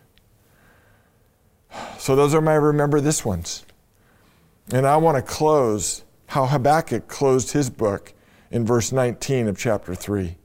So, 1.99 2.17
those 2.17 2.35
are 2.35 2.41
my 2.41 2.55
remember 2.55 3.01
this 3.01 3.25
ones. 3.25 3.65
And 4.73 4.87
I 4.87 4.97
want 4.97 5.17
to 5.17 5.23
close 5.23 6.05
how 6.27 6.47
Habakkuk 6.47 7.09
closed 7.09 7.53
his 7.53 7.69
book 7.69 8.13
in 8.51 8.65
verse 8.65 8.93
19 8.93 9.49
of 9.49 9.59
chapter 9.59 9.95
3. 9.95 10.37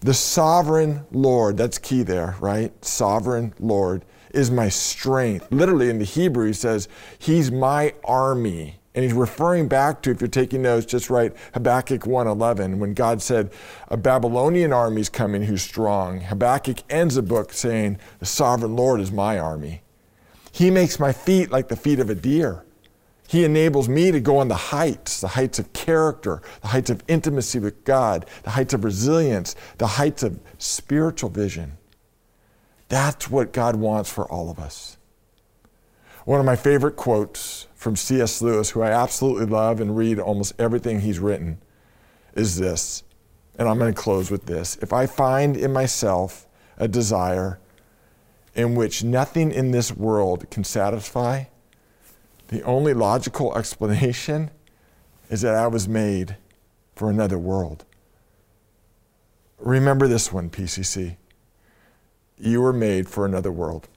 The 0.00 0.14
sovereign 0.14 1.04
Lord, 1.10 1.56
that's 1.56 1.76
key 1.76 2.02
there, 2.02 2.36
right? 2.40 2.72
Sovereign 2.84 3.52
Lord 3.58 4.04
is 4.32 4.50
my 4.50 4.68
strength. 4.68 5.48
Literally 5.50 5.90
in 5.90 5.98
the 5.98 6.04
Hebrew, 6.04 6.46
he 6.46 6.52
says, 6.52 6.88
He's 7.18 7.50
my 7.50 7.94
army. 8.04 8.78
And 8.98 9.04
he's 9.04 9.14
referring 9.14 9.68
back 9.68 10.02
to, 10.02 10.10
if 10.10 10.20
you're 10.20 10.26
taking 10.26 10.62
notes, 10.62 10.84
just 10.84 11.08
write 11.08 11.32
Habakkuk 11.54 12.00
1.11, 12.00 12.78
when 12.78 12.94
God 12.94 13.22
said, 13.22 13.52
a 13.86 13.96
Babylonian 13.96 14.72
army 14.72 15.02
is 15.02 15.08
coming 15.08 15.42
who's 15.42 15.62
strong. 15.62 16.22
Habakkuk 16.22 16.78
ends 16.90 17.14
the 17.14 17.22
book 17.22 17.52
saying, 17.52 17.98
the 18.18 18.26
sovereign 18.26 18.74
Lord 18.74 19.00
is 19.00 19.12
my 19.12 19.38
army. 19.38 19.82
He 20.50 20.72
makes 20.72 20.98
my 20.98 21.12
feet 21.12 21.52
like 21.52 21.68
the 21.68 21.76
feet 21.76 22.00
of 22.00 22.10
a 22.10 22.16
deer. 22.16 22.64
He 23.28 23.44
enables 23.44 23.88
me 23.88 24.10
to 24.10 24.18
go 24.18 24.38
on 24.38 24.48
the 24.48 24.56
heights, 24.56 25.20
the 25.20 25.28
heights 25.28 25.60
of 25.60 25.72
character, 25.72 26.42
the 26.62 26.66
heights 26.66 26.90
of 26.90 27.04
intimacy 27.06 27.60
with 27.60 27.84
God, 27.84 28.26
the 28.42 28.50
heights 28.50 28.74
of 28.74 28.82
resilience, 28.82 29.54
the 29.76 29.86
heights 29.86 30.24
of 30.24 30.40
spiritual 30.58 31.30
vision. 31.30 31.77
That's 32.88 33.30
what 33.30 33.52
God 33.52 33.76
wants 33.76 34.10
for 34.10 34.30
all 34.30 34.50
of 34.50 34.58
us. 34.58 34.96
One 36.24 36.40
of 36.40 36.46
my 36.46 36.56
favorite 36.56 36.96
quotes 36.96 37.68
from 37.74 37.96
C.S. 37.96 38.42
Lewis, 38.42 38.70
who 38.70 38.82
I 38.82 38.90
absolutely 38.90 39.46
love 39.46 39.80
and 39.80 39.96
read 39.96 40.18
almost 40.18 40.54
everything 40.58 41.00
he's 41.00 41.18
written, 41.18 41.58
is 42.34 42.58
this. 42.58 43.02
And 43.58 43.68
I'm 43.68 43.78
going 43.78 43.92
to 43.92 44.00
close 44.00 44.30
with 44.30 44.46
this. 44.46 44.76
If 44.82 44.92
I 44.92 45.06
find 45.06 45.56
in 45.56 45.72
myself 45.72 46.46
a 46.76 46.86
desire 46.86 47.58
in 48.54 48.74
which 48.74 49.04
nothing 49.04 49.52
in 49.52 49.70
this 49.70 49.92
world 49.94 50.50
can 50.50 50.64
satisfy, 50.64 51.44
the 52.48 52.62
only 52.62 52.94
logical 52.94 53.56
explanation 53.56 54.50
is 55.30 55.42
that 55.42 55.54
I 55.54 55.66
was 55.66 55.88
made 55.88 56.36
for 56.94 57.10
another 57.10 57.38
world. 57.38 57.84
Remember 59.58 60.08
this 60.08 60.32
one, 60.32 60.50
PCC. 60.50 61.16
You 62.40 62.60
were 62.62 62.72
made 62.72 63.08
for 63.08 63.26
another 63.26 63.52
world. 63.52 63.88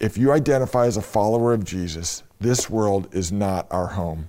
If 0.00 0.18
you 0.18 0.32
identify 0.32 0.86
as 0.86 0.96
a 0.96 1.02
follower 1.02 1.52
of 1.52 1.64
Jesus, 1.64 2.22
this 2.40 2.68
world 2.68 3.08
is 3.12 3.30
not 3.30 3.66
our 3.70 3.88
home. 3.88 4.28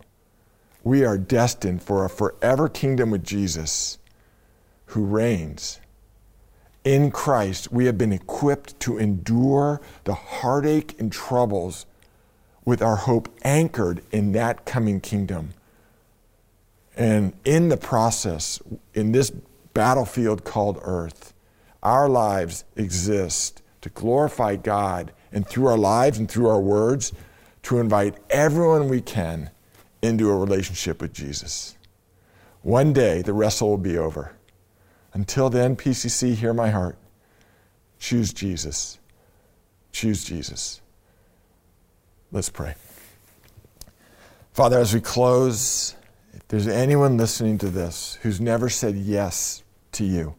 We 0.83 1.03
are 1.05 1.17
destined 1.17 1.81
for 1.81 2.03
a 2.03 2.09
forever 2.09 2.69
kingdom 2.69 3.09
with 3.09 3.23
Jesus 3.23 3.97
who 4.87 5.05
reigns. 5.05 5.79
In 6.83 7.09
Christ, 7.11 7.71
we 7.71 7.85
have 7.85 7.97
been 7.97 8.11
equipped 8.11 8.79
to 8.81 8.97
endure 8.97 9.79
the 10.03 10.13
heartache 10.13 10.99
and 10.99 11.11
troubles 11.11 11.85
with 12.65 12.81
our 12.81 12.97
hope 12.97 13.29
anchored 13.43 14.03
in 14.11 14.33
that 14.33 14.65
coming 14.65 14.99
kingdom. 14.99 15.53
And 16.95 17.33
in 17.45 17.69
the 17.69 17.77
process, 17.77 18.61
in 18.93 19.13
this 19.13 19.31
battlefield 19.73 20.43
called 20.43 20.79
earth, 20.83 21.32
our 21.83 22.09
lives 22.09 22.63
exist 22.75 23.61
to 23.81 23.89
glorify 23.89 24.55
God 24.55 25.11
and 25.31 25.47
through 25.47 25.67
our 25.67 25.77
lives 25.77 26.17
and 26.17 26.29
through 26.29 26.47
our 26.47 26.61
words 26.61 27.13
to 27.63 27.79
invite 27.79 28.15
everyone 28.29 28.87
we 28.87 29.01
can 29.01 29.51
into 30.01 30.29
a 30.29 30.37
relationship 30.37 31.01
with 31.01 31.13
Jesus. 31.13 31.77
One 32.61 32.93
day 32.93 33.21
the 33.21 33.33
wrestle 33.33 33.69
will 33.69 33.77
be 33.77 33.97
over. 33.97 34.35
Until 35.13 35.49
then, 35.49 35.75
PCC, 35.75 36.33
hear 36.33 36.53
my 36.53 36.69
heart. 36.69 36.97
Choose 37.99 38.33
Jesus. 38.33 38.99
Choose 39.91 40.23
Jesus. 40.23 40.81
Let's 42.31 42.49
pray. 42.49 42.75
Father, 44.53 44.79
as 44.79 44.93
we 44.93 45.01
close, 45.01 45.95
if 46.33 46.47
there's 46.47 46.67
anyone 46.67 47.17
listening 47.17 47.57
to 47.59 47.69
this 47.69 48.17
who's 48.23 48.41
never 48.41 48.69
said 48.69 48.95
yes 48.95 49.63
to 49.93 50.03
you, 50.03 50.35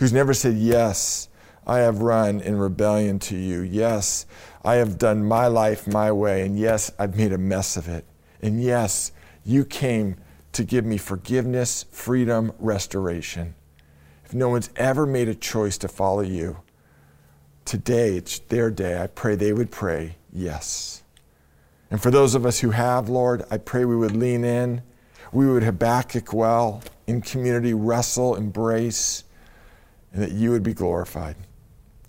who's 0.00 0.12
never 0.14 0.34
said, 0.34 0.56
Yes, 0.56 1.28
I 1.66 1.80
have 1.80 2.00
run 2.00 2.40
in 2.40 2.58
rebellion 2.58 3.18
to 3.20 3.36
you. 3.36 3.60
Yes, 3.60 4.26
I 4.64 4.76
have 4.76 4.98
done 4.98 5.24
my 5.24 5.46
life 5.46 5.86
my 5.86 6.10
way. 6.10 6.44
And 6.44 6.58
yes, 6.58 6.90
I've 6.98 7.16
made 7.16 7.32
a 7.32 7.38
mess 7.38 7.76
of 7.76 7.86
it. 7.86 8.04
And 8.42 8.62
yes, 8.62 9.12
you 9.44 9.64
came 9.64 10.16
to 10.52 10.64
give 10.64 10.84
me 10.84 10.96
forgiveness, 10.96 11.84
freedom, 11.92 12.52
restoration. 12.58 13.54
If 14.24 14.34
no 14.34 14.48
one's 14.48 14.70
ever 14.74 15.06
made 15.06 15.28
a 15.28 15.34
choice 15.34 15.76
to 15.78 15.88
follow 15.88 16.22
you, 16.22 16.60
today 17.64 18.16
it's 18.16 18.38
their 18.38 18.70
day. 18.70 19.00
I 19.00 19.06
pray 19.06 19.34
they 19.34 19.52
would 19.52 19.70
pray, 19.70 20.16
yes. 20.32 21.02
And 21.90 22.00
for 22.00 22.10
those 22.10 22.34
of 22.34 22.46
us 22.46 22.60
who 22.60 22.70
have, 22.70 23.08
Lord, 23.08 23.44
I 23.50 23.58
pray 23.58 23.84
we 23.84 23.96
would 23.96 24.16
lean 24.16 24.44
in. 24.44 24.82
We 25.30 25.46
would 25.46 25.62
Habakkuk 25.62 26.32
well, 26.32 26.82
in 27.06 27.20
community, 27.20 27.74
wrestle, 27.74 28.34
embrace, 28.34 29.24
and 30.12 30.22
that 30.22 30.32
you 30.32 30.50
would 30.50 30.62
be 30.62 30.74
glorified. 30.74 31.36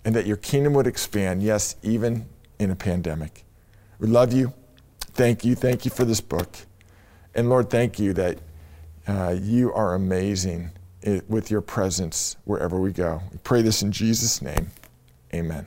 And 0.04 0.14
that 0.16 0.26
your 0.26 0.36
kingdom 0.36 0.74
would 0.74 0.86
expand, 0.86 1.42
yes, 1.42 1.76
even 1.82 2.26
in 2.58 2.70
a 2.70 2.76
pandemic. 2.76 3.44
We 3.98 4.08
love 4.08 4.32
you. 4.32 4.52
Thank 5.00 5.44
you. 5.44 5.54
Thank 5.54 5.84
you 5.84 5.90
for 5.90 6.04
this 6.04 6.20
book. 6.20 6.56
And 7.34 7.48
Lord, 7.48 7.70
thank 7.70 7.98
you 7.98 8.12
that 8.14 8.38
uh, 9.06 9.36
you 9.40 9.72
are 9.72 9.94
amazing 9.94 10.70
with 11.28 11.50
your 11.50 11.60
presence 11.60 12.36
wherever 12.44 12.78
we 12.78 12.92
go. 12.92 13.22
We 13.32 13.38
pray 13.38 13.62
this 13.62 13.82
in 13.82 13.92
Jesus' 13.92 14.40
name. 14.40 14.70
Amen. 15.34 15.66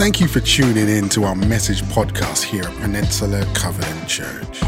Thank 0.00 0.20
you 0.20 0.28
for 0.28 0.40
tuning 0.40 0.88
in 0.88 1.08
to 1.10 1.24
our 1.24 1.34
message 1.34 1.82
podcast 1.82 2.42
here 2.42 2.64
at 2.64 2.74
Peninsula 2.80 3.46
Covenant 3.54 4.08
Church. 4.08 4.62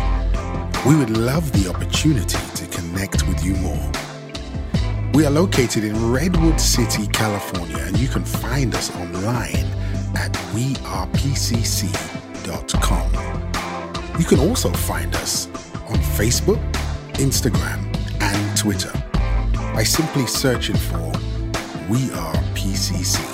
We 0.87 0.97
would 0.97 1.17
love 1.17 1.51
the 1.53 1.71
opportunity 1.71 2.52
connect 2.92 3.26
with 3.26 3.42
you 3.44 3.55
more. 3.55 3.90
We 5.14 5.24
are 5.24 5.31
located 5.31 5.85
in 5.85 6.12
Redwood 6.12 6.61
City, 6.61 7.07
California, 7.07 7.78
and 7.78 7.98
you 7.98 8.09
can 8.09 8.24
find 8.24 8.74
us 8.74 8.94
online 8.96 9.66
at 10.14 10.33
wearepcc.com. 10.52 10.98
You 14.18 14.24
can 14.26 14.40
also 14.40 14.70
find 14.70 15.14
us 15.16 15.46
on 15.88 15.96
Facebook, 16.18 16.61
Instagram, 17.14 17.81
and 18.20 18.57
Twitter 18.59 18.92
by 19.74 19.85
simply 19.85 20.26
searching 20.26 20.76
for 20.76 21.12
We 21.88 22.11
Are 22.12 22.35
PCC. 22.55 23.32